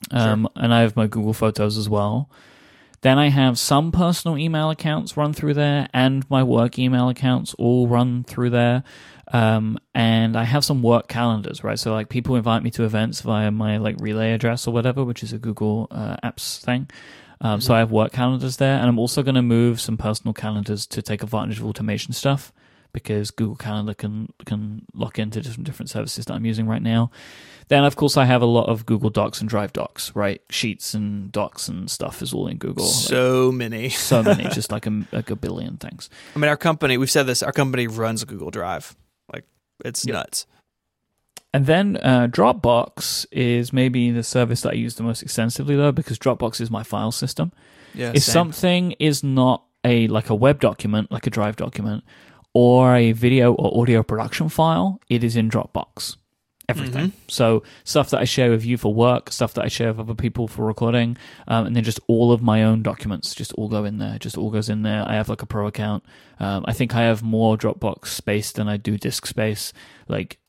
[0.09, 0.63] um, sure.
[0.63, 2.29] and I have my Google Photos as well.
[3.01, 7.53] Then I have some personal email accounts run through there and my work email accounts
[7.55, 8.83] all run through there.
[9.31, 11.79] Um, and I have some work calendars, right?
[11.79, 15.23] So like people invite me to events via my like relay address or whatever, which
[15.23, 16.89] is a Google uh, Apps thing.
[17.41, 17.61] Um, mm-hmm.
[17.61, 20.87] So I have work calendars there, and I'm also going to move some personal calendars
[20.87, 22.53] to take advantage of automation stuff
[22.95, 27.11] because Google Calendar can can lock into different different services that I'm using right now.
[27.67, 30.41] Then, of course, I have a lot of Google Docs and Drive Docs, right?
[30.49, 32.85] Sheets and Docs and stuff is all in Google.
[32.85, 36.09] So like, many, so many, just like a, like a billion things.
[36.35, 38.95] I mean, our company, we've said this, our company runs Google Drive.
[39.33, 39.45] Like,
[39.83, 40.13] it's yep.
[40.13, 40.45] nuts.
[41.53, 45.91] And then uh, Dropbox is maybe the service that I use the most extensively, though,
[45.91, 47.51] because Dropbox is my file system.
[47.95, 48.33] Yeah, if same.
[48.33, 52.03] something is not a like a web document, like a Drive document,
[52.55, 56.15] or a video or audio production file, it is in Dropbox
[56.67, 57.07] everything.
[57.07, 57.17] Mm-hmm.
[57.27, 60.15] So stuff that I share with you for work, stuff that I share with other
[60.15, 63.85] people for recording, um, and then just all of my own documents just all go
[63.85, 64.17] in there.
[64.17, 65.03] Just all goes in there.
[65.07, 66.03] I have like a pro account.
[66.39, 69.73] Um, I think I have more Dropbox space than I do disk space.
[70.07, 70.39] Like,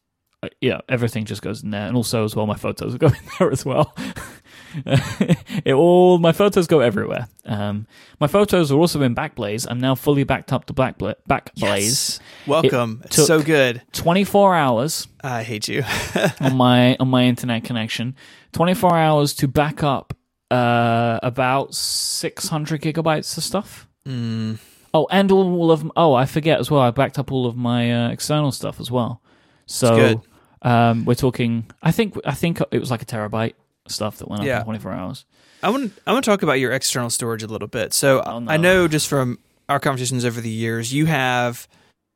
[0.43, 3.15] uh, yeah, everything just goes in there, and also as well, my photos go in
[3.39, 3.95] there as well.
[5.65, 7.29] it all my photos go everywhere.
[7.45, 7.87] Um,
[8.21, 9.67] my photos are also in Backblaze.
[9.71, 11.57] I'm now fully backed up to Blackbla- Backblaze.
[11.57, 12.21] Yes.
[12.47, 13.03] Welcome.
[13.05, 13.83] It's took- so good.
[13.93, 15.83] 24 hours I hate you.
[16.41, 18.15] on my on my internet connection.
[18.53, 20.15] 24 hours to back up
[20.51, 23.89] uh, about 600 gigabytes of stuff.
[24.07, 24.59] mm,
[24.95, 26.81] Oh, and all of oh, I forget as well.
[26.81, 29.21] I backed up all of my uh, external stuff as well.
[29.67, 30.21] So good.
[30.63, 31.71] um, we're talking.
[31.83, 33.55] I think I think it was like a terabyte
[33.91, 34.59] stuff that went up Yeah.
[34.59, 35.25] in 24 hours.
[35.63, 37.93] I want I want to talk about your external storage a little bit.
[37.93, 38.51] So Oh, no.
[38.53, 41.67] I know just from our conversations over the years, you have,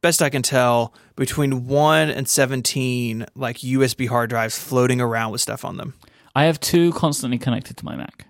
[0.03, 5.41] best I can tell, between one and seventeen like USB hard drives floating around with
[5.41, 5.95] stuff on them.
[6.35, 8.27] I have two constantly connected to my Mac.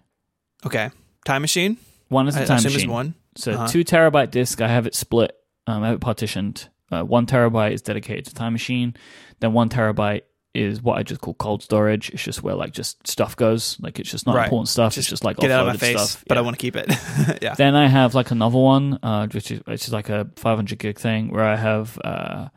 [0.65, 0.91] Okay,
[1.27, 1.77] time machine.
[2.09, 2.89] One is a I time assume machine.
[2.91, 3.15] is one.
[3.37, 3.67] So Uh-huh.
[3.69, 4.61] two terabyte disk.
[4.61, 5.33] I have it split.
[5.67, 6.69] Um, I have it partitioned.
[6.91, 8.95] Uh, one terabyte is dedicated to time machine.
[9.41, 10.23] Then one terabyte
[10.53, 12.11] is what I just call cold storage.
[12.11, 13.79] It's just where like just stuff goes.
[13.81, 14.45] Like it's just not Right.
[14.45, 14.93] important stuff.
[14.95, 16.25] Just it's just like Get out of my face, stuff.
[16.27, 16.87] but I want to keep it.
[17.43, 17.55] yeah.
[17.55, 20.99] Then I have like another one, uh, which is which is like a 500 gig
[20.99, 22.49] thing where I have uh,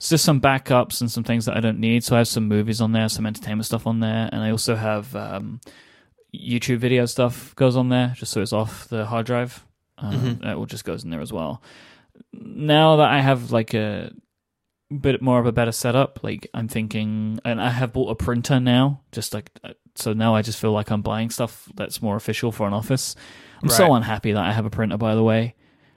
[0.00, 2.02] just some backups and some things that I don't need.
[2.04, 4.74] So I have some movies on there, some entertainment stuff on there, and I also
[4.74, 5.60] have um,
[6.34, 9.64] YouTube video stuff goes on there, just so it's off the hard drive.
[9.98, 10.40] Um, Mhm.
[10.42, 11.62] That all just goes in there as well.
[12.32, 14.10] Now that I have like a
[15.00, 18.60] bit more of a better setup, like I'm thinking, and I have bought a printer
[18.60, 22.16] now, just like uh, so now I just feel like I'm buying stuff that's more
[22.16, 23.16] official for an office.
[23.62, 25.54] I'm so unhappy that I have a printer, by the way.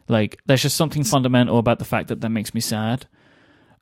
[0.07, 3.05] Like, there's just something fundamental about the fact that that makes me sad.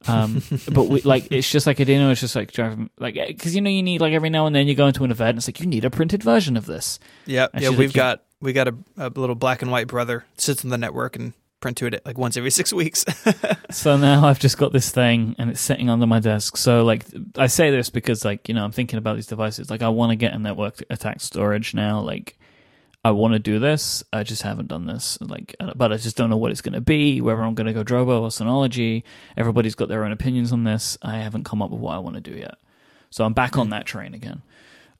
[0.08, 0.42] Um,
[0.74, 3.70] but we, like, it's just like, know, it's just like driving, like, because you know,
[3.70, 5.60] you need, like, every now and then you go into an event and it's like,
[5.60, 7.00] you need a printed version of this.
[7.28, 7.52] Yep.
[7.54, 10.64] I Yeah, we've keep- got we got a, a little black and white brother sits
[10.66, 13.06] on the network and print to it like once every six weeks.
[13.70, 16.56] So now I've just got this thing and it's sitting under my desk.
[16.56, 17.06] So, like,
[17.38, 19.70] I say this because, like, you know, I'm thinking about these devices.
[19.70, 22.00] Like, I want to get a network attack storage now.
[22.00, 22.38] Like,
[23.04, 24.06] I want to do this.
[24.14, 25.20] I just haven't done this.
[25.20, 27.20] Like, but I just don't know what it's going to be.
[27.20, 29.04] Whether I'm going to go Drobo or Synology.
[29.36, 30.98] Everybody's got their own opinions on this.
[31.02, 32.56] I haven't come up with what I want to do yet.
[33.10, 33.72] So I'm back on hmm.
[33.72, 34.42] that train again.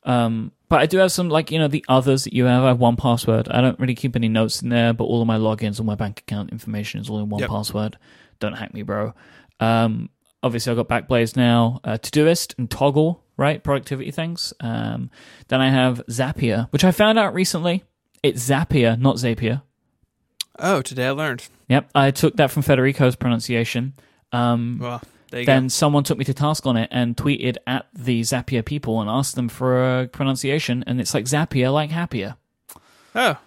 [0.08, 2.64] Um, but I do have some, like you know, the others that you have.
[2.64, 3.48] I have 1Password.
[3.54, 5.96] I don't really keep any notes in there, but all of my logins, all my
[5.96, 7.50] bank account information is all in one Yep.
[7.50, 7.98] password.
[8.40, 9.14] Don't hack me, bro.
[9.60, 10.10] Um,
[10.44, 13.64] obviously, I've got Backblaze now, uh, Todoist and Toggl, right?
[13.64, 14.54] Productivity things.
[14.62, 15.10] Um,
[15.50, 17.84] then I have Zapier, which I found out recently.
[18.24, 19.62] It's Zapier, not Zapier.
[20.60, 21.48] oh, today I learned.
[21.70, 23.94] Yep, I took that from Federico's pronunciation.
[24.32, 25.02] Um, Well,
[25.32, 28.64] there you then someone took me to task on it and tweeted at the Zapier
[28.64, 32.36] people and asked them for a pronunciation, and it's like Zapier, like happier.
[33.16, 33.38] Oh,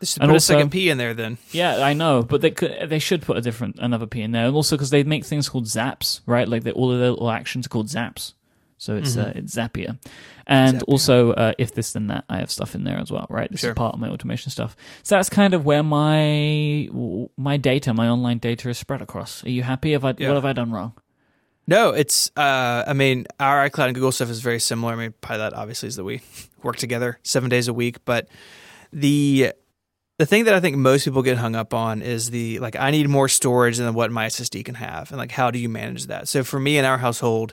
[0.00, 1.38] they should And put also- a second P in there then.
[1.50, 4.46] Yeah, I know, but they could, they should put a different another P in there,
[4.46, 6.48] and also because they make things called Zaps, right?
[6.48, 8.34] Like they, all of their little actions are called Zaps,
[8.78, 9.98] so it's uh, it's Zapier,
[10.46, 10.82] and Zapier.
[10.88, 13.50] also uh, if this then that, I have stuff in there as well, right?
[13.50, 13.70] This Sure.
[13.70, 14.76] is part of my automation stuff.
[15.02, 16.88] So that's kind of where my
[17.36, 19.44] my data, my online data, is spread across.
[19.44, 19.92] Are you happy?
[19.92, 20.28] Have I Yeah.
[20.28, 20.92] what have I done wrong?
[21.68, 22.32] No, it's.
[22.34, 24.94] Uh, I mean, our iCloud and Google stuff is very similar.
[24.94, 26.22] I mean, part of that obviously is that we
[26.62, 28.04] work together seven days a week.
[28.06, 28.26] But
[28.90, 29.52] the
[30.18, 32.90] the thing that I think most people get hung up on is the like I
[32.90, 36.06] need more storage than what my SSD can have, and like how do you manage
[36.06, 36.26] that?
[36.26, 37.52] So for me in our household,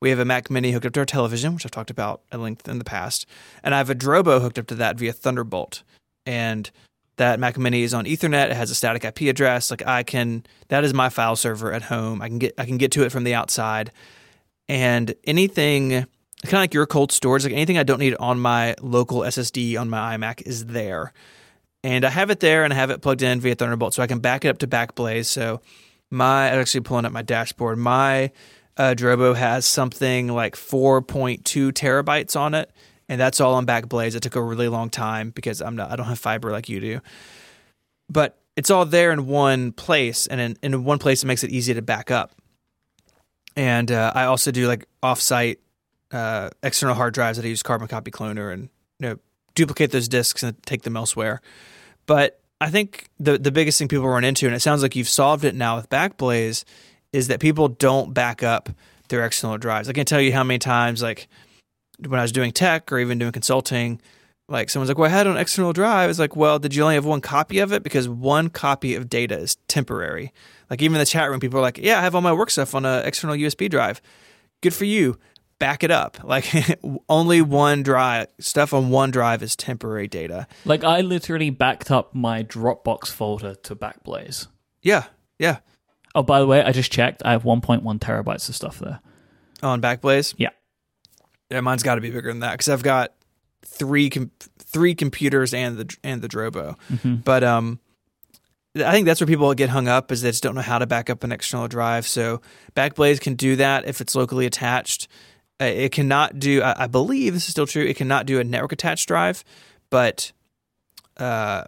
[0.00, 2.40] we have a Mac Mini hooked up to our television, which I've talked about at
[2.40, 3.26] length in the past,
[3.62, 5.82] and I have a Drobo hooked up to that via Thunderbolt,
[6.24, 6.70] and
[7.20, 8.46] that Mac Mini is on Ethernet.
[8.46, 9.70] It has a static IP address.
[9.70, 12.22] Like I can, that is my file server at home.
[12.22, 13.92] I can get, I can get to it from the outside,
[14.68, 16.06] and anything kind
[16.44, 19.90] of like your cold storage, like anything I don't need on my local SSD on
[19.90, 21.12] my iMac is there,
[21.84, 24.06] and I have it there and I have it plugged in via Thunderbolt, so I
[24.06, 25.26] can back it up to Backblaze.
[25.26, 25.60] So
[26.10, 27.76] my, I'm actually pulling up my dashboard.
[27.76, 28.32] My
[28.78, 31.42] uh, Drobo has something like 4.2
[31.72, 32.70] terabytes on it
[33.10, 34.14] and that's all on Backblaze.
[34.14, 36.80] It took a really long time because I'm not I don't have fiber like you
[36.80, 37.00] do.
[38.08, 41.50] But it's all there in one place, and in, in one place it makes it
[41.50, 42.30] easy to back up.
[43.56, 45.56] And uh, I also do like offsite
[46.12, 48.68] uh, external hard drives that I use Carbon Copy Cloner and
[49.00, 49.16] you know
[49.56, 51.40] duplicate those disks and take them elsewhere.
[52.06, 55.08] But I think the the biggest thing people run into, and it sounds like you've
[55.08, 56.62] solved it now with Backblaze,
[57.12, 58.68] is that people don't back up
[59.08, 59.88] their external drives.
[59.88, 61.26] I can't tell you how many times like
[62.06, 64.00] when I was doing tech or even doing consulting,
[64.48, 66.96] like someone's like, "Well, I had an external drive." It's like, "Well, did you only
[66.96, 67.82] have one copy of it?
[67.82, 70.32] Because one copy of data is temporary."
[70.68, 72.50] Like even in the chat room, people are like, "Yeah, I have all my work
[72.50, 74.00] stuff on an external USB drive."
[74.60, 75.18] Good for you.
[75.58, 76.18] Back it up.
[76.24, 76.52] Like
[77.08, 80.46] only one drive stuff on one drive is temporary data.
[80.64, 84.48] Like I literally backed up my Dropbox folder to Backblaze.
[84.82, 85.04] Yeah,
[85.38, 85.58] yeah.
[86.14, 87.22] Oh, by the way, I just checked.
[87.24, 89.00] I have 1.1 terabytes of stuff there.
[89.62, 90.34] On Backblaze.
[90.38, 90.50] Yeah.
[91.50, 93.12] Yeah, mine's got to be bigger than that because I've got
[93.64, 96.76] three com- three computers and the and the Drobo.
[96.90, 97.16] Mm-hmm.
[97.16, 97.80] But um,
[98.76, 100.86] I think that's where people get hung up is they just don't know how to
[100.86, 102.06] back up an external drive.
[102.06, 102.40] So
[102.76, 105.08] Backblaze can do that if it's locally attached.
[105.60, 106.62] Uh, It cannot do.
[106.62, 107.84] I I believe this is still true.
[107.84, 109.44] It cannot do a network attached drive,
[109.90, 110.32] but
[111.16, 111.64] uh,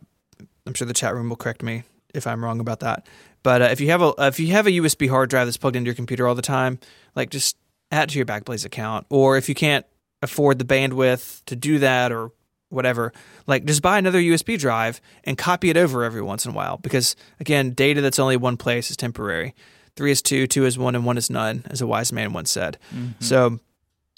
[0.67, 1.83] I'm sure the chat room will correct me
[2.15, 3.07] if I'm wrong about that.
[3.43, 5.75] But uh, if you have a if you have a USB hard drive that's plugged
[5.77, 6.79] into your computer all the time,
[7.17, 7.57] like just
[7.93, 9.07] add to your Backblaze account.
[9.11, 9.87] Or if you can't
[10.23, 12.33] afford the bandwidth to do that or
[12.71, 13.13] whatever,
[13.47, 16.79] like just buy another USB drive and copy it over every once in a while.
[16.79, 19.55] Because again, data that's only one place is temporary.
[19.95, 22.51] Three is two, two is one, and one is none, as a wise man once
[22.51, 22.79] said.
[23.21, 23.61] So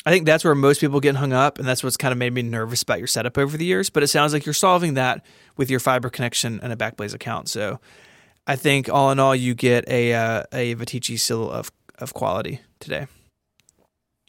[0.06, 2.32] I think that's where most people get hung up, and that's what's kind of made
[2.32, 3.90] me nervous about your setup over the years.
[3.90, 7.48] But it sounds like you're solving that with your fiber connection and a Backblaze account.
[7.48, 7.80] So
[8.46, 12.60] I think all in all, you get a uh, a Viticci seal of of quality
[12.78, 13.08] today.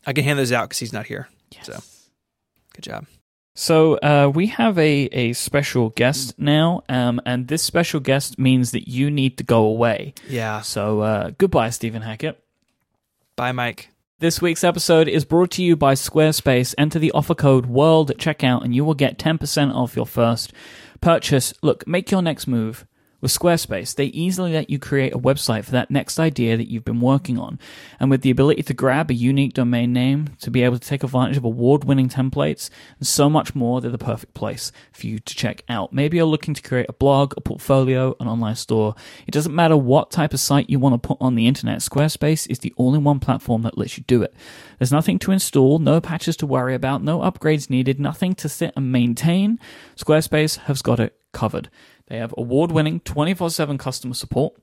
[0.05, 1.27] I can hand those out because he's not here.
[1.63, 1.79] So
[2.73, 3.05] good job.
[3.57, 8.71] So uh, we have a, a special guest now, um, and this special guest means
[8.71, 10.13] that you need to go away.
[10.27, 10.59] Yeah.
[10.61, 12.43] So uh, goodbye, Stephen Hackett.
[13.37, 13.87] Bye, Myke.
[14.19, 16.73] This week's episode is brought to you by Squarespace.
[16.77, 20.53] Enter the offer code WORLD at checkout and you will get 10% off your first
[21.01, 21.53] purchase.
[21.61, 22.85] Look, make your next move.
[23.22, 26.86] With Squarespace, they easily let you create a website for that next idea that you've
[26.86, 27.59] been working on.
[27.99, 31.03] And with the ability to grab a unique domain name, to be able to take
[31.03, 35.20] advantage of award winning templates, and so much more, they're the perfect place for you
[35.20, 35.93] to check out.
[35.93, 38.95] Maybe you're looking to create a blog, a portfolio, an online store.
[39.28, 42.49] It doesn't matter what type of site you want to put on the internet, Squarespace
[42.49, 44.34] is the all in one platform that lets you do it.
[44.78, 48.74] There's nothing to install, no patches to worry about, no upgrades needed, nothing to sit
[48.76, 49.59] and maintain.
[49.95, 51.70] Squarespace has got it covered.
[52.07, 54.53] They have award winning 24 7 customer support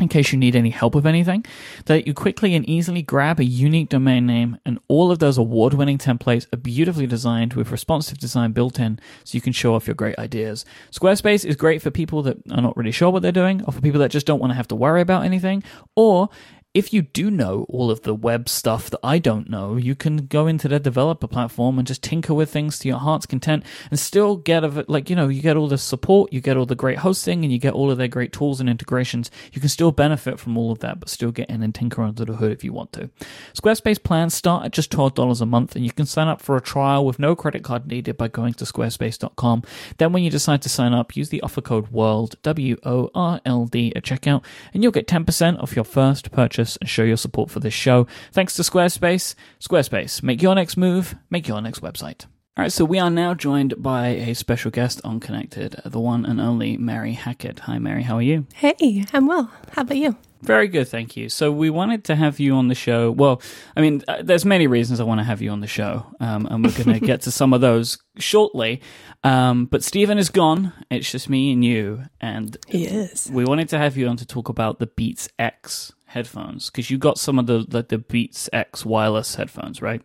[0.00, 1.44] in case you need any help with anything,
[1.84, 5.74] that you quickly and easily grab a unique domain name, and all of those award
[5.74, 9.86] winning templates are beautifully designed with responsive design built in so you can show off
[9.86, 10.64] your great ideas.
[10.90, 13.80] Squarespace is great for people that are not really sure what they're doing, or for
[13.80, 15.62] people that just don't want to have to worry about anything,
[15.94, 16.28] or
[16.74, 20.26] if you do know all of the web stuff that I don't know, you can
[20.26, 24.00] go into their developer platform and just tinker with things to your heart's content and
[24.00, 26.74] still get a, like, you know, you get all the support, you get all the
[26.74, 29.30] great hosting, and you get all of their great tools and integrations.
[29.52, 32.24] You can still benefit from all of that, but still get in and tinker under
[32.24, 33.10] the hood if you want to.
[33.52, 36.62] Squarespace plans start at just $12 a month, and you can sign up for a
[36.62, 39.62] trial with no credit card needed by going to squarespace.com.
[39.98, 43.42] Then, when you decide to sign up, use the offer code WORLD, W O R
[43.44, 44.42] L D, at checkout,
[44.72, 48.06] and you'll get 10% off your first purchase and show your support for this show.
[48.32, 49.34] Thanks to Squarespace.
[49.60, 52.26] Squarespace, make your next move, make your next website.
[52.54, 56.26] All right, so we are now joined by a special guest on Connected, the one
[56.26, 57.60] and only Merri Hackett.
[57.60, 58.46] Hi, Merri, how are you?
[58.54, 59.50] Hey, I'm well.
[59.72, 60.16] How about you?
[60.42, 61.28] Very good, thank you.
[61.30, 63.10] So we wanted to have you on the show.
[63.12, 63.40] Well,
[63.76, 66.46] I mean, uh, there's many reasons I want to have you on the show, um,
[66.50, 68.82] and we're going to get to some of those shortly.
[69.24, 70.72] Um, but Stephen is gone.
[70.90, 73.30] It's just me and you, and He is.
[73.32, 76.98] we wanted to have you on to talk about the Beats X headphones because you
[76.98, 80.02] got some of the like the Beats X wireless headphones, right?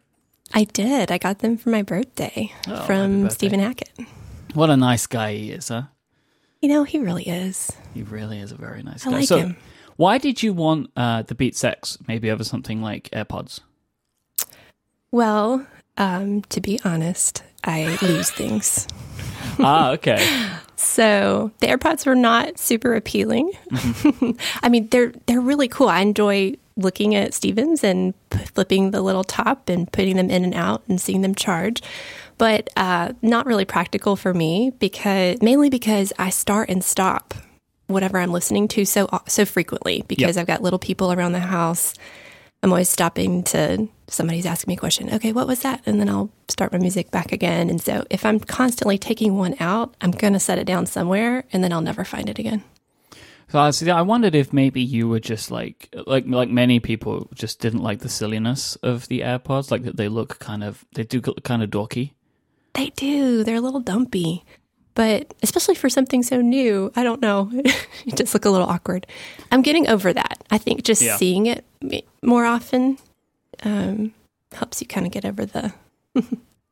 [0.53, 1.12] I did.
[1.12, 3.34] I got them for my birthday Oh, from birthday.
[3.36, 3.91] Stephen Hackett.
[4.53, 5.84] What a nice guy he is, huh?
[6.62, 7.72] You know, he really is.
[7.93, 9.16] He really is a very nice I guy.
[9.18, 9.58] like so, him.
[9.97, 13.60] why did you want uh, the Beats X maybe over something like AirPods?
[15.12, 15.66] Well,
[15.97, 18.88] um, to be honest, I lose things.
[19.60, 20.49] Ah, okay.
[20.76, 23.51] So the AirPods were not super appealing.
[24.62, 25.89] I mean, they're they're really cool.
[25.89, 28.14] I enjoy looking at Stephen's and
[28.53, 31.82] flipping the little top and putting them in and out and seeing them charge,
[32.38, 37.34] but uh, not really practical for me because mainly because I start and stop
[37.88, 41.95] whatever I'm listening to so so frequently because I've got little people around the house.
[42.62, 45.14] I'm always stopping to somebody's asking me a question.
[45.14, 45.82] Okay, what was that?
[45.86, 47.70] And then I'll start my music back again.
[47.70, 51.43] And so if I'm constantly taking one out, I'm going to set it down somewhere
[51.51, 52.64] and then I'll never find it again.
[53.49, 53.89] So I see.
[53.89, 57.99] I wondered if maybe you were just like like like many people just didn't like
[57.99, 61.64] the silliness of the AirPods, like that they look kind of they do look kind
[61.64, 62.12] of dorky.
[62.74, 63.45] They do.
[63.45, 64.43] They're a little dumpy.
[64.95, 67.49] But especially for something so new, I don't know.
[68.05, 69.08] it just look a little awkward.
[69.51, 70.43] I'm getting over that.
[70.51, 71.16] I think just Yeah.
[71.18, 71.64] seeing it
[72.22, 72.97] more often
[73.64, 74.14] um,
[74.53, 75.74] helps you kind of get over the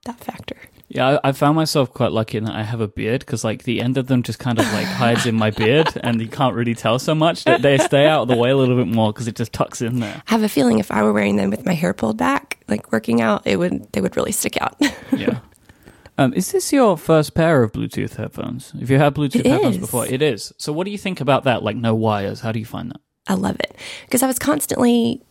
[0.06, 0.58] that factor.
[0.88, 3.64] Yeah, I, I found myself quite lucky in that I have a beard because like
[3.64, 6.56] the end of them just kind of like hides in my beard, and you can't
[6.56, 7.44] really tell so much.
[7.46, 9.82] That they stay out of the way a little bit more because it just tucks
[9.82, 10.22] in there.
[10.28, 12.92] I have a feeling if I were wearing them with my hair pulled back, like
[12.92, 14.80] working out, it would they would really stick out.
[15.16, 15.40] Yeah.
[16.18, 18.72] Um, is this your first pair of Bluetooth headphones?
[18.80, 19.82] If you had Bluetooth It headphones is.
[19.82, 20.06] before?
[20.06, 20.54] It is.
[20.58, 21.62] So, what do you think about that?
[21.64, 22.40] Like no wires.
[22.40, 23.02] How do you find that?
[23.28, 23.76] I love it
[24.06, 25.22] because I was constantly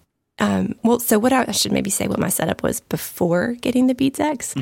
[0.40, 3.86] um, well, so what I, I should maybe say what my setup was before getting
[3.86, 4.54] the Beats X.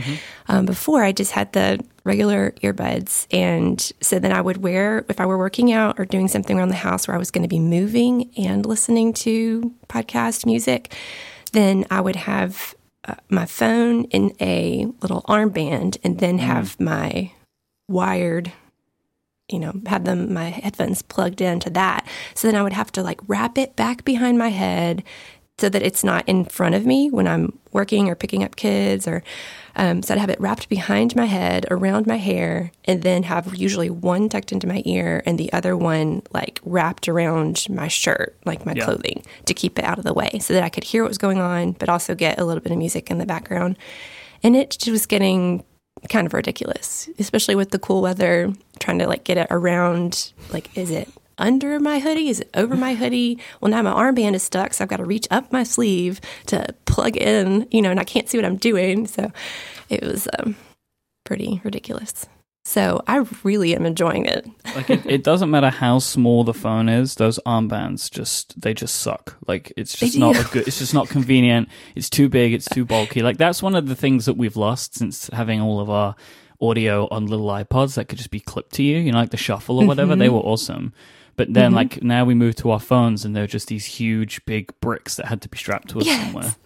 [0.49, 5.19] Um, before I just had the regular earbuds, and so then I would wear if
[5.19, 7.49] I were working out or doing something around the house where I was going to
[7.49, 10.95] be moving and listening to podcast music,
[11.53, 12.75] then I would have
[13.07, 17.33] uh, my phone in a little armband, and then have my
[17.89, 18.53] wired
[19.49, 22.07] you know, had them my headphones plugged into that.
[22.35, 25.03] So then I would have to like wrap it back behind my head
[25.63, 29.07] so that it's not in front of me when I'm working or picking up kids
[29.07, 29.23] or
[29.77, 33.55] um, so I'd have it wrapped behind my head around my hair and then have
[33.55, 38.37] usually one tucked into my ear and the other one like wrapped around my shirt
[38.45, 38.87] like my Yeah.
[38.87, 41.19] clothing to keep it out of the way so that I could hear what was
[41.19, 43.79] going on but also get a little bit of music in the background
[44.43, 45.63] and it just was getting
[46.09, 50.33] kind of ridiculous, especially with the cool weather, trying to like get it around.
[50.53, 51.09] Like, is it
[51.43, 52.29] under my hoodie?
[52.29, 53.39] Is it over my hoodie?
[53.61, 56.75] Well, now my armband is stuck, so I've got to reach up my sleeve to
[56.87, 59.07] plug in, you know, and I can't see what I'm doing.
[59.07, 59.31] So
[59.91, 60.57] it was um,
[61.25, 62.27] pretty ridiculous.
[62.65, 64.49] So I really am enjoying it.
[64.75, 69.03] Like it, it doesn't matter how small the phone is; those armbands just they just
[69.03, 69.37] suck.
[69.47, 70.67] Like it's just not a good.
[70.67, 71.69] It's just not convenient.
[71.95, 72.55] It's too big.
[72.55, 73.21] It's too bulky.
[73.21, 76.17] Like that's one of the things that we've lost since having all of our
[76.59, 78.97] audio on little iPods that could just be clipped to you.
[78.97, 80.13] You know, like the shuffle or whatever.
[80.13, 80.21] Mm-hmm.
[80.21, 80.95] They were awesome.
[81.37, 81.77] But then, mm-hmm.
[81.77, 85.27] like now, we move to our phones, and they're just these huge, big bricks that
[85.27, 86.25] had to be strapped to us Yes.
[86.25, 86.55] somewhere.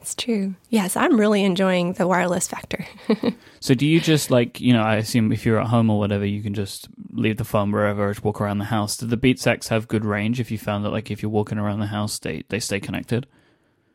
[0.00, 0.54] It's true.
[0.70, 2.86] Yes, I'm really enjoying the wireless factor.
[3.60, 4.82] So do you just like you know?
[4.82, 8.08] I assume if you're at home or whatever, you can just leave the phone wherever,
[8.08, 8.96] just walk around the house.
[8.96, 10.38] Do the Beats X have good range?
[10.38, 13.26] If you found that like if you're walking around the house, they they stay connected.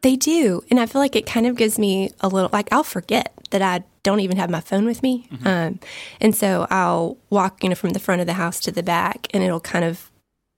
[0.01, 0.61] They do.
[0.69, 3.61] And I feel like it kind of gives me a little, like, I'll forget that
[3.61, 5.29] I don't even have my phone with me.
[5.45, 5.79] Um,
[6.19, 9.27] and so I'll walk, you know, from the front of the house to the back
[9.31, 10.11] and it'll kind of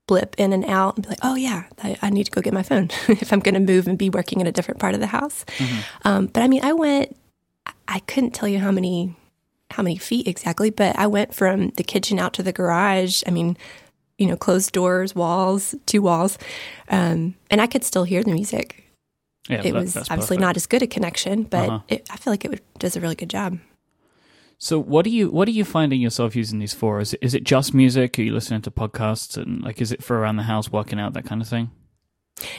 [0.07, 2.53] blip in and out and be like, oh, yeah, I, I need to go get
[2.53, 5.01] my phone if I'm going to move and be working in a different part of
[5.01, 5.43] the house.
[6.05, 7.15] Um, but I mean, I went,
[7.87, 9.15] I couldn't tell you how many.
[9.71, 10.69] How many feet exactly?
[10.69, 13.23] But I went from the kitchen out to the garage.
[13.25, 13.57] I mean,
[14.19, 16.37] you know, closed doors, walls, two walls,
[16.87, 18.84] um, and I could still hear the music
[19.49, 20.41] Yeah, it that- was obviously perfect.
[20.41, 21.79] not as good a connection, but Uh-huh.
[21.87, 23.59] it, I feel like it would, does a really good job.
[24.57, 26.99] So what do you what are you finding yourself using these for?
[27.01, 28.17] Is it, is it just music?
[28.17, 31.13] Are you listening to podcasts and like is it for around the house, working out,
[31.13, 31.71] that kind of thing?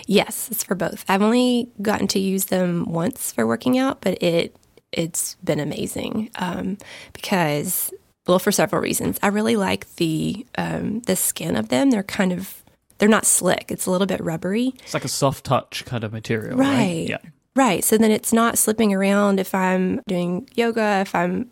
[0.07, 1.05] Yes, it's for both.
[1.09, 4.55] I've only gotten to use them once for working out, but it
[4.93, 6.77] it's been amazing um,
[7.15, 7.91] because
[8.27, 9.19] well, for several reasons.
[9.23, 11.91] I really like the um, the skin of them.
[11.91, 12.63] They're kind of
[12.99, 13.71] they're not slick.
[13.71, 14.73] It's a little bit rubbery.
[14.83, 16.69] It's like a soft touch kind of material, right?
[16.69, 17.07] Right.
[17.09, 17.19] Yeah.
[17.55, 17.83] Right.
[17.83, 21.51] So then it's not slipping around if I'm doing yoga, if I'm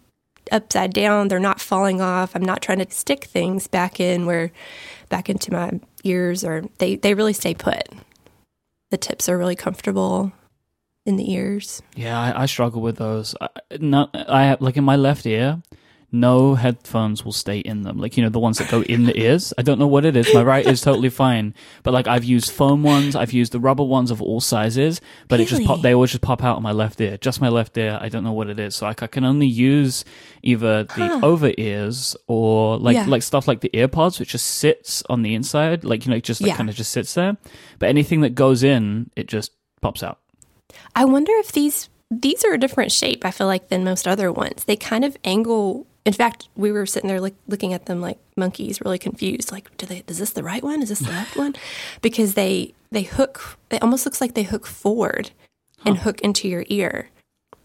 [0.53, 2.37] upside down, they're not falling off.
[2.37, 4.53] I'm not trying to stick things back in where
[5.09, 7.89] back into my ears or they, they really stay put.
[8.91, 10.33] The tips are really comfortable
[11.07, 11.83] in the ears.
[11.97, 13.35] Yeah, I, I struggle with those.
[13.41, 13.49] I,
[13.81, 15.61] not I have like in my left ear,
[16.15, 17.99] no headphones will stay in them.
[17.99, 19.53] Like you know the ones that go in the ears.
[19.59, 20.33] I don't know what it is.
[20.33, 21.53] My right is totally fine,
[21.83, 25.41] but like I've used foam ones, I've used the rubber ones of all sizes, but
[25.41, 25.83] it just pop.
[25.83, 27.99] They always just pop out on my left ear, just my left ear.
[28.01, 28.77] I don't know what it is.
[28.77, 30.05] So like I can only use
[30.43, 33.07] either the over ears or like Yeah.
[33.07, 36.25] like stuff like the earpods, which just sits on the inside, like you know, it
[36.25, 36.57] just like Yeah.
[36.57, 37.37] kind of just sits there.
[37.79, 39.51] But anything that goes in, it just
[39.81, 40.21] pops out.
[40.95, 44.31] I wonder if these these are a different shape, I feel like, than most other
[44.31, 44.65] ones.
[44.65, 48.19] They kind of angle in fact, we were sitting there look, looking at them like
[48.37, 49.51] monkeys, really confused.
[49.53, 50.03] Like, do they?
[50.07, 50.83] Is this the right one?
[50.83, 51.55] Is this the left one?
[52.03, 53.59] Because they they hook.
[53.71, 55.31] It almost looks like they hook forward
[55.85, 57.11] and hook into your ear.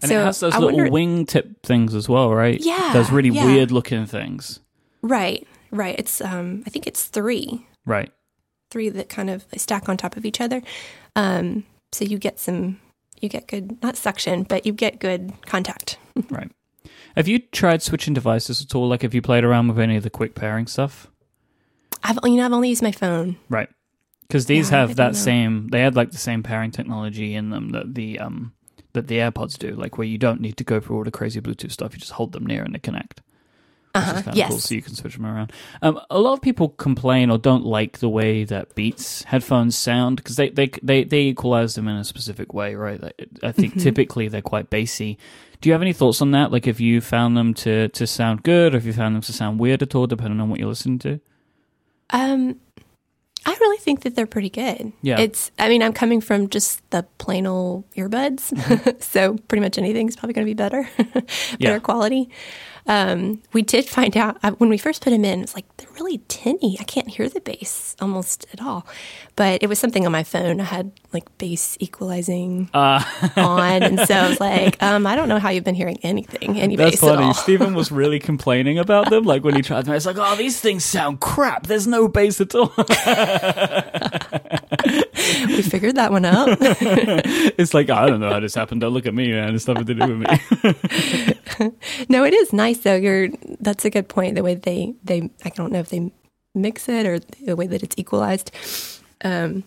[0.02, 2.58] And it has those I little wonder- wingtip things as well, right?
[2.62, 3.46] Yeah, Those really yeah.
[3.46, 4.62] weird looking things.
[5.02, 5.96] Right, right.
[6.00, 8.12] It's um, I think it's three, Right.
[8.72, 10.62] three that kind of stack on top of each other.
[11.18, 12.80] Um, so you get some,
[13.20, 15.98] you get good not suction, but you get good contact.
[16.30, 16.52] Right.
[17.16, 18.88] Have you tried switching devices at all?
[18.88, 21.08] Like, have you played around with any of the quick pairing stuff?
[22.04, 23.38] I've you know I've only used my phone.
[23.50, 23.70] Right.
[24.28, 25.18] Because these Yeah, have that know.
[25.20, 25.68] same.
[25.70, 28.54] They had like the same pairing technology in them that the um
[28.94, 29.72] that the AirPods do.
[29.72, 31.94] Like where you don't need to go through all the crazy Bluetooth stuff.
[31.94, 33.22] You just hold them near and they connect.
[33.96, 34.18] Which Uh-huh.
[34.18, 34.50] is kind of Yes.
[34.50, 34.60] cool.
[34.60, 35.52] So you can switch them around.
[35.82, 40.18] Um, a lot of people complain or don't like the way that Beats headphones sound
[40.18, 43.02] because they, they they they equalize them in a specific way, right?
[43.02, 43.80] Like, I think Mm-hmm.
[43.84, 45.18] typically they're quite bassy.
[45.62, 46.52] Do you have any thoughts on that?
[46.52, 49.34] Like, if you found them to to sound good, or if you found them to
[49.34, 51.20] sound weird at all, depending on what you're listening to?
[52.12, 52.56] Um,
[53.46, 54.92] I really think that they're pretty good.
[55.02, 55.20] Yeah.
[55.20, 58.52] It's, I mean, I'm coming from just the plain old earbuds.
[58.54, 58.90] Mm-hmm.
[59.00, 61.24] so pretty much anything's probably going to be better, better
[61.58, 61.80] Yeah.
[61.80, 62.30] quality.
[62.90, 65.88] Um, we did find out uh, when we first put them in, it's like they're
[66.00, 66.76] really tinny.
[66.80, 68.86] I can't hear the bass almost at all.
[69.36, 70.60] But it was something on my phone.
[70.60, 73.04] I had like bass equalizing Uh,
[73.38, 76.60] on, and so I was like, um, I don't know how you've been hearing anything,
[76.60, 77.34] any That's bass at all.
[77.36, 79.24] Stephen was really complaining about them.
[79.24, 81.68] Like when he tried them, it's like, oh, these things sound crap.
[81.68, 82.74] There's no bass at all.
[85.48, 86.50] we figured that one out.
[86.62, 88.82] it's like, I don't know how this happened.
[88.82, 89.56] Don't look at me, man.
[89.56, 91.74] It's nothing to do with me.
[92.10, 92.96] no, it is nice though.
[92.96, 93.30] You're
[93.60, 94.36] that's a good point.
[94.36, 96.12] The way they they I don't know if they
[96.56, 98.52] mix it or the way that it's equalized.
[99.24, 99.64] Um,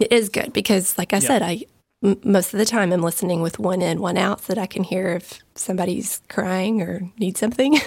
[0.00, 1.26] it is good because, like I Yeah.
[1.28, 1.64] said, I
[2.02, 4.66] m- most of the time I'm listening with one in, one out, so that I
[4.66, 7.78] can hear if somebody's crying or needs something.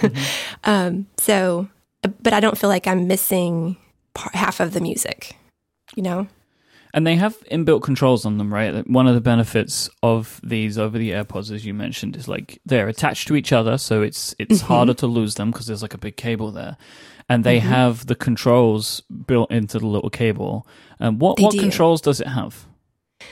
[0.63, 1.67] um, so,
[2.21, 3.75] but I don't feel like I'm missing
[4.13, 5.35] part, half of the music.
[5.95, 6.27] You know?
[6.95, 8.89] And they have inbuilt controls on them, right?
[8.89, 13.35] One of the benefits of these over-the-AirPods, as you mentioned, is like they're attached to
[13.35, 14.67] each other, so it's it's Mm-hmm.
[14.73, 16.77] harder to lose them because there's like a big cable there,
[17.27, 17.67] and they Mm-hmm.
[17.67, 20.65] have the controls built into the little cable.
[21.01, 21.59] Um, what They what do.
[21.59, 22.65] controls does it have?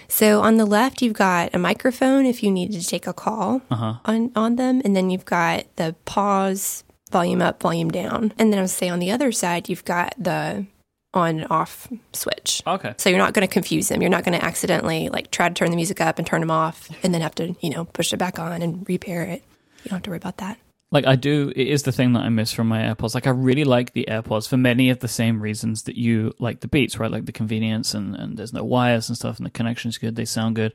[0.09, 3.61] So on the left, you've got a microphone if you needed to take a call
[3.71, 3.93] Uh huh.
[4.05, 4.81] on, on them.
[4.83, 8.33] And then you've got the pause, volume up, volume down.
[8.37, 10.65] And then I would say on the other side, you've got the
[11.13, 12.61] on and off switch.
[12.65, 12.93] Okay.
[12.97, 14.01] So you're not going to confuse them.
[14.01, 16.51] You're not going to accidentally like try to turn the music up and turn them
[16.51, 19.43] off and then have to, you know, push it back on and repair it.
[19.83, 20.57] You don't have to worry about that.
[20.93, 23.15] Like I do, it is the thing that I miss from my AirPods.
[23.15, 26.59] Like I really like the AirPods for many of the same reasons that you like
[26.59, 27.09] the Beats, right?
[27.09, 30.15] Like the convenience and, and there's no wires and stuff, and the connection's good.
[30.15, 30.71] They sound good,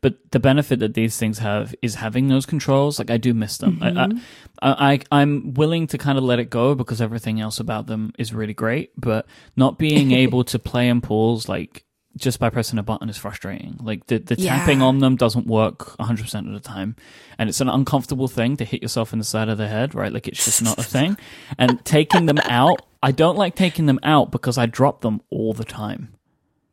[0.00, 2.98] but the benefit that these things have is having those controls.
[2.98, 3.78] Like I do miss them.
[3.80, 4.18] I, I, mm-hmm.
[4.60, 8.34] I I'm willing to kind of let it go because everything else about them is
[8.34, 11.84] really great, but not being able to play and pause like
[12.16, 13.78] just by pressing a button is frustrating.
[13.80, 14.56] Like the the Yeah.
[14.58, 16.96] tapping on them doesn't work 100% of the time.
[17.38, 20.12] And it's an uncomfortable thing to hit yourself in the side of the head, right?
[20.12, 21.16] Like it's just not a thing.
[21.58, 25.52] And taking them out, I don't like taking them out because I drop them all
[25.54, 26.12] the time.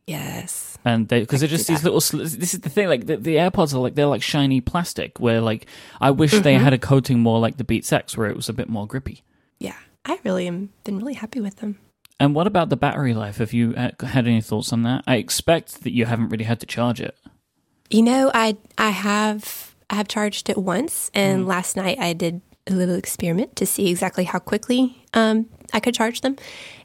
[0.06, 0.78] Yes.
[0.86, 2.00] And they because they're just these little.
[2.00, 2.88] This is the thing.
[2.88, 5.20] Like the, the AirPods are like they're like shiny plastic.
[5.20, 5.68] Where like
[6.00, 6.64] I wish they Mm-hmm.
[6.64, 9.24] had a coating more like the Beats X, where it was a bit more grippy.
[9.60, 9.76] Yeah.
[10.06, 11.80] I really am been really happy with them.
[12.20, 13.38] And what about the battery life?
[13.38, 15.04] Have you uh, had any thoughts on that?
[15.06, 17.16] I expect that you haven't really had to charge it.
[17.90, 22.42] You know, I I have I have charged it once, and last night I did
[22.66, 26.36] a little experiment to see exactly how quickly um, I could charge them,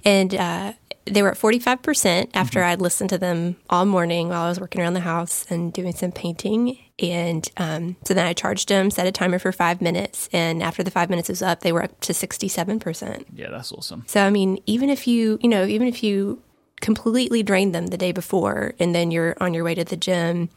[0.05, 0.75] and uh,
[1.07, 4.49] they were at forty five percent after I'd listened to them all morning while I
[4.49, 6.79] was working around the house and doing some painting.
[7.03, 10.83] And um, so then I charged them, set a timer for five minutes, and after
[10.85, 13.27] the five minutes was up, they were up to sixty seven percent.
[13.35, 14.05] Yeah, that's awesome.
[14.07, 16.41] So I mean, even if you, you know, even if you
[16.81, 20.49] completely drain them the day before and then you're on your way to the gym,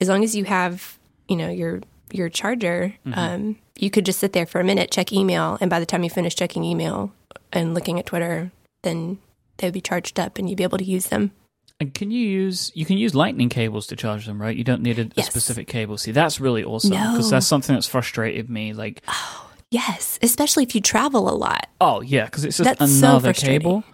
[0.00, 0.98] as long as you have,
[1.28, 5.12] you know, your your charger, um, you could just sit there for a minute, check
[5.12, 7.12] email, and by the time you finish checking email
[7.52, 8.52] and looking at Twitter,
[8.82, 9.18] then
[9.58, 11.32] they would be charged up and you'd be able to use them.
[11.80, 14.54] And can you use you can use lightning cables to charge them, right?
[14.56, 15.96] You don't need a, a specific cable.
[15.96, 17.36] See, that's really awesome because No.
[17.36, 18.72] that's something that's frustrated me.
[18.74, 21.68] Like, oh Yes, especially if you travel a lot.
[21.80, 23.60] oh yeah, because it's just That's so another frustrating.
[23.60, 23.84] cable.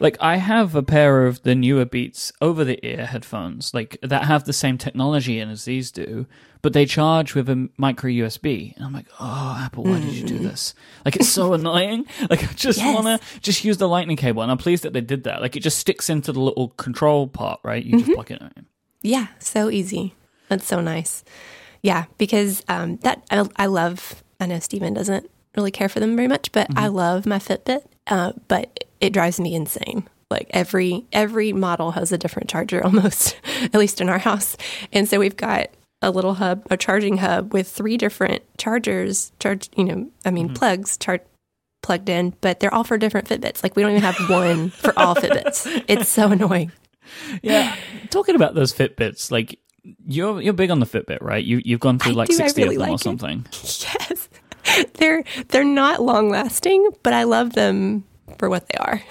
[0.00, 4.24] Like I have a pair of the newer Beats over the ear headphones, like that
[4.24, 6.26] have the same technology in as these do,
[6.62, 8.74] but they charge with a micro USB.
[8.76, 10.74] And I'm like, oh Apple, why did you do this?
[11.04, 12.04] Like it's so annoying.
[12.28, 12.94] Like I just Yes.
[12.94, 15.40] wanna just use the lightning cable, and I'm pleased that they did that.
[15.40, 17.82] Like it just sticks into the little control part, right?
[17.84, 18.66] You just plug it in.
[19.02, 20.14] Yeah, so easy.
[20.48, 21.24] That's so nice.
[21.82, 24.22] Yeah, because um, that I, I love.
[24.40, 27.84] I know Stephen doesn't really care for them very much, but I love my Fitbit.
[28.06, 30.08] Uh, but it drives me insane.
[30.30, 34.56] Like every every model has a different charger, almost at least in our house,
[34.92, 35.70] and so we've got
[36.02, 39.32] a little hub, a charging hub with three different chargers.
[39.38, 40.56] Charge, you know, I mean mm-hmm.
[40.56, 40.96] plugs.
[40.96, 41.20] Char-
[41.82, 44.98] plugged in but they're all for different fitbits like we don't even have one for
[44.98, 46.72] all fitbits it's so annoying
[47.42, 47.74] Yeah,
[48.10, 49.58] talking about those Fitbits, like
[50.06, 51.44] you're you're big on the Fitbit, right?
[51.44, 53.04] You you've gone through I like do, sixty really of them or like it.
[53.04, 53.46] something.
[54.00, 54.28] Yes.
[54.94, 58.04] They're they're not long lasting, but I love them
[58.44, 59.02] for what they are.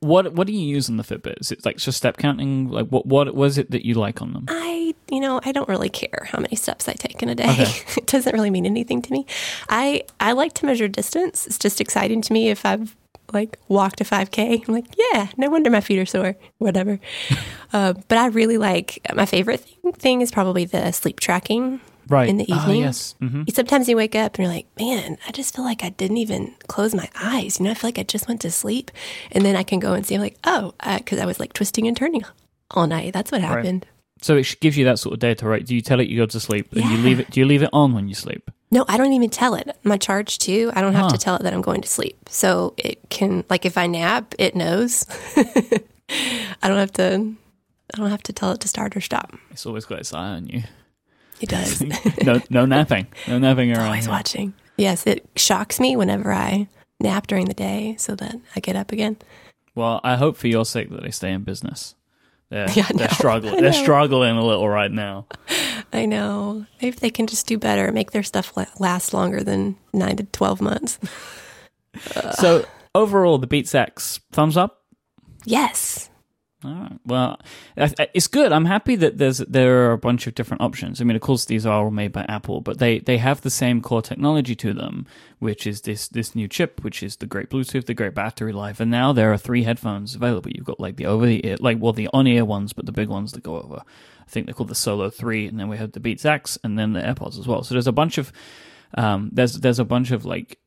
[0.00, 1.40] What what do you use on the Fitbit?
[1.40, 2.68] Is it like just step counting?
[2.68, 4.44] Like what what was it that you like on them?
[4.48, 7.46] I, you know, I don't really care how many steps I take in a day.
[7.96, 9.26] it doesn't really mean anything to me.
[9.70, 11.46] I I like to measure distance.
[11.46, 12.94] It's just exciting to me if I've
[13.32, 14.68] like walked a 5k.
[14.68, 17.00] I'm like, yeah, no wonder my feet are sore, whatever.
[17.72, 21.80] uh, but I really like my favorite thing, thing is probably the sleep tracking.
[22.08, 22.80] Right in the Ah, evening.
[22.82, 23.14] yes.
[23.20, 26.18] hmm Sometimes you wake up and you're like, man, I just feel like I didn't
[26.18, 27.58] even close my eyes.
[27.58, 28.90] You know, I feel like I just went to sleep.
[29.32, 31.86] And then I can go and see, I'm like, oh, because I was like twisting
[31.88, 32.24] and turning
[32.70, 33.12] all night.
[33.12, 33.86] That's what happened.
[34.22, 35.64] So it gives you that sort of data, right?
[35.66, 37.02] Do you tell it you go to sleep and you Yeah.
[37.04, 37.30] leave it?
[37.30, 38.50] Do you leave it on when you sleep?
[38.70, 39.68] No, I don't even tell it.
[39.84, 40.72] My Charge 2.
[40.74, 41.10] I don't have Huh.
[41.12, 42.28] to tell it that I'm going to sleep.
[42.28, 45.04] So it can like if I nap, it knows.
[46.62, 47.34] I don't have to
[47.92, 49.34] I don't have to tell it to start or stop.
[49.50, 50.62] It's always got its eye on you.
[51.40, 51.80] It does.
[52.24, 53.86] no, no napping, no napping around.
[53.86, 54.12] Always here.
[54.12, 54.54] watching.
[54.76, 56.68] Yes, it shocks me whenever I
[57.00, 59.16] nap during the day so that I get up again.
[59.74, 61.94] Well, I hope for your sake that they stay in business.
[62.50, 63.60] They're, Yeah, they're struggling.
[63.60, 65.26] They're struggling a little right now.
[65.92, 66.66] I know.
[66.82, 70.60] Maybe they can just do better, make their stuff last longer than 9 to 12
[70.60, 70.98] months.
[72.38, 74.82] So overall, the Beats X thumbs up.
[75.44, 76.10] Yes.
[76.64, 76.98] All right.
[77.04, 77.40] Well,
[77.76, 78.50] it's good.
[78.50, 81.00] I'm happy that there's there are a bunch of different options.
[81.00, 83.50] I mean, of course, these are all made by Apple, but they they have the
[83.50, 85.06] same core technology to them,
[85.40, 88.80] which is this this new chip, which is the great Bluetooth, the great battery life,
[88.80, 90.50] and now there are three headphones available.
[90.50, 92.92] You've got like the over the ear, like well, the on ear ones, but the
[92.92, 93.82] big ones that go over.
[94.26, 96.78] I think they're called the Solo Three, and then we have the Beats X, and
[96.78, 97.62] then the AirPods as well.
[97.62, 98.32] So there's a bunch of
[98.94, 100.58] um, there's there's a bunch of like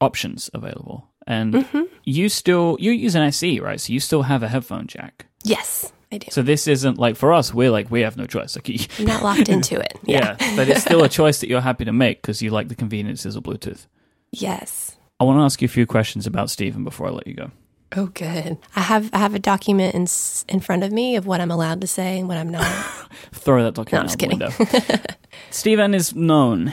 [0.00, 1.82] options available, and Mm-hmm.
[2.04, 3.80] you still you use an SE, right?
[3.80, 5.26] So you still have a headphone jack.
[5.44, 6.28] Yes, I do.
[6.30, 7.52] So this isn't like for us.
[7.54, 8.56] We're like we have no choice.
[8.56, 9.98] Like, you- I'm not locked into it.
[10.04, 12.74] yeah, but it's still a choice that you're happy to make because you like the
[12.74, 13.86] conveniences of Bluetooth.
[14.32, 14.96] Yes.
[15.18, 17.50] I want to ask you a few questions about Stephen before I let you go.
[17.96, 18.58] Oh, good.
[18.74, 20.06] I have I have a document in
[20.54, 22.66] in front of me of what I'm allowed to say and what I'm not.
[23.32, 25.14] Throw that document No, I'm out just the window.
[25.50, 26.72] Stephen is known,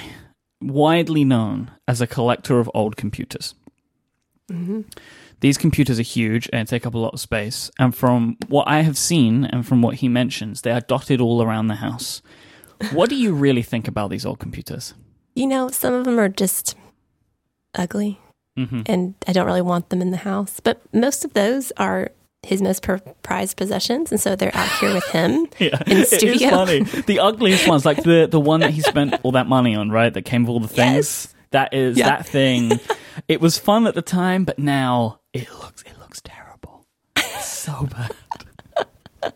[0.61, 3.53] widely known, as a collector of old computers.
[5.39, 7.71] These computers are huge and take up a lot of space.
[7.79, 11.41] And from what I have seen and from what he mentions, they are dotted all
[11.41, 12.21] around the house.
[12.91, 14.93] What do you really think about these old computers?
[15.35, 16.75] you know, some of them are just
[17.73, 18.19] ugly,
[18.55, 20.59] hmm and I don't really want them in the house.
[20.59, 22.11] But most of those are
[22.43, 25.47] his most per- prized possessions, and so they're out here with him.
[25.59, 26.49] Yeah, in the studio.
[26.51, 26.83] funny.
[26.83, 30.13] The ugliest ones, like the the one that he spent all that money on, right?
[30.13, 30.95] That came with all the things.
[30.95, 31.32] Yes.
[31.53, 32.07] That is Yeah.
[32.07, 32.79] that thing.
[33.27, 36.87] It was fun at the time, but now it looks it looks terrible.
[37.15, 39.33] It's so bad.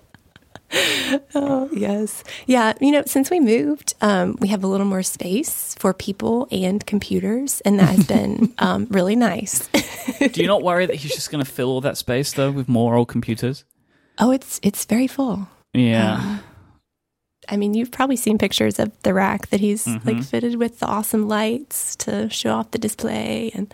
[1.35, 2.23] Oh, yes.
[2.45, 2.73] Yeah.
[2.81, 6.85] You know, since we moved, um, we have a little more space for people and
[6.85, 9.67] computers, and that has been um, really nice.
[10.19, 12.67] Do you not worry that he's just going to fill all that space though with
[12.67, 13.63] more old computers?
[14.19, 15.47] oh, it's it's very full.
[15.73, 16.39] Yeah.
[17.49, 20.05] I mean, you've probably seen pictures of the rack that he's Mhm.
[20.05, 23.73] like fitted with the awesome lights to show off the display and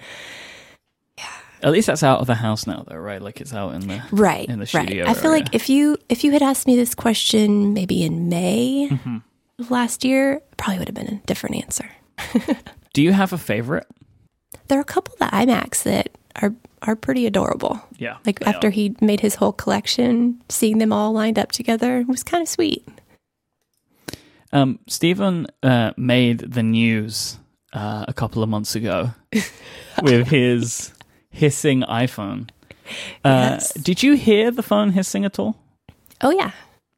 [1.18, 1.26] yeah.
[1.62, 3.22] At least that's out of the house now, though, right?
[3.22, 4.02] Like it's out in the.
[4.12, 4.86] right, In the right.
[4.86, 5.44] studio I feel area.
[5.44, 9.24] like if you if you had asked me this question maybe in May Mhm.
[9.60, 11.90] of last year, probably would have been a different answer.
[12.94, 13.88] Do you have a favorite?
[14.68, 16.10] There are a couple of the iMacs that
[16.42, 16.54] are
[16.86, 17.80] are pretty adorable.
[17.98, 18.18] Yeah.
[18.26, 18.72] Like after are.
[18.72, 22.86] he made his whole collection, seeing them all lined up together was kind of sweet.
[24.54, 27.38] Um, Stephen uh, made the news
[27.74, 29.12] uh, a couple of months ago
[30.02, 30.94] with his
[31.32, 32.50] hissing iPhone.
[33.26, 33.74] Uh, Yes.
[33.74, 35.56] Did you hear the phone hissing at all?
[36.22, 36.52] Oh yeah.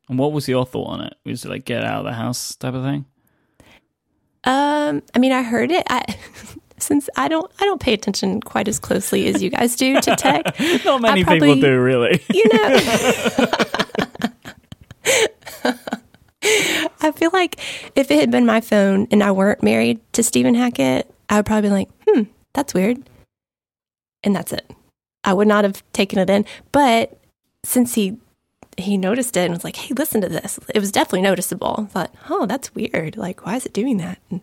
[0.10, 1.16] And what was your thought on it?
[1.26, 3.06] Was it like get out of the house type of thing?
[4.44, 5.84] Um, I mean, I heard it.
[5.90, 6.04] I,
[6.78, 10.16] since I don't, I don't pay attention quite as closely as you guys do to
[10.16, 10.44] tech.
[10.86, 12.22] Not many people probably- do, really.
[12.34, 12.80] You know,
[17.02, 17.60] I feel like
[17.96, 21.46] if it had been my phone and I weren't married to Stephen Hackett, I would
[21.46, 22.24] probably be like, "Hmm,
[22.54, 22.98] that's weird,"
[24.24, 24.70] and that's it.
[25.24, 26.46] I would not have taken it in.
[26.72, 27.18] But
[27.64, 28.18] since he
[28.78, 31.76] he noticed it and was like, "Hey, listen to this," it was definitely noticeable.
[31.80, 33.18] I thought, "Oh, that's weird.
[33.18, 34.42] Like, why is it doing that?" And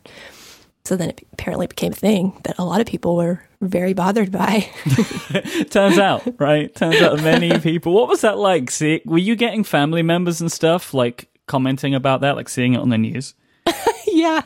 [0.85, 4.33] so then it apparently became a thing that a lot of people were very bothered
[4.33, 4.69] by.
[5.71, 6.75] Turns out, right?
[6.75, 7.93] Turns out many people.
[7.93, 8.71] What was that like?
[8.71, 12.79] See, were you getting family members and stuff like commenting about that, like seeing it
[12.79, 13.35] on the news?
[14.07, 14.43] yeah.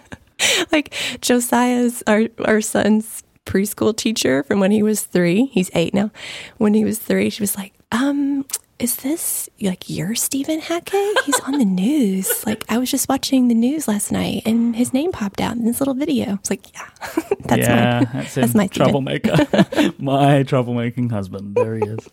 [0.70, 5.46] Like Josiah's our our son's preschool teacher from when he was three.
[5.46, 6.10] He's eight now.
[6.58, 8.44] When he was three, she was like, um,
[8.78, 11.18] is this like your Stephen Hackett?
[11.24, 12.44] He's on the news.
[12.44, 15.64] Like I was just watching the news last night and his name popped out in
[15.64, 16.34] this little video.
[16.34, 16.88] It's like, yeah,
[17.40, 18.10] that's yeah, mine.
[18.12, 18.34] that's.
[18.34, 19.36] That's my troublemaker.
[19.98, 21.54] my troublemaking husband.
[21.54, 22.08] There he is.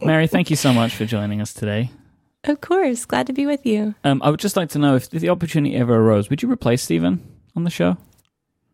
[0.00, 1.90] Merri, thank you so much for joining us today.
[2.44, 3.04] Of course.
[3.04, 3.94] Glad to be with you.
[4.04, 6.82] Um, I would just like to know if the opportunity ever arose, would you replace
[6.82, 7.20] Stephen
[7.54, 7.96] on the show?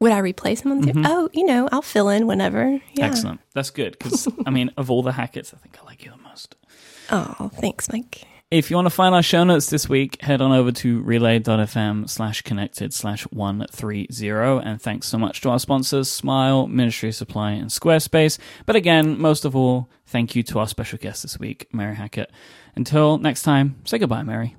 [0.01, 1.05] Would I replace him on the Mhm.
[1.07, 2.81] Oh, you know, I'll fill in whenever.
[2.95, 3.07] Yeah.
[3.07, 3.41] Excellent.
[3.53, 6.23] That's good because I mean, of all the Hacketts, I think I like you the
[6.23, 6.55] most.
[7.11, 8.25] Oh, thanks, Myke.
[8.51, 12.09] If you want to find our show notes this week, head on over to relay.fm
[12.09, 14.67] slash connected slash 130.
[14.67, 18.39] And thanks so much to our sponsors, Smile, Ministry Supply, and Squarespace.
[18.65, 22.33] But again, most of all, thank you to our special guest this week, Merri Hackett.
[22.75, 24.57] Until next time, say goodbye, Merri.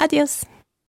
[0.00, 0.44] Adios.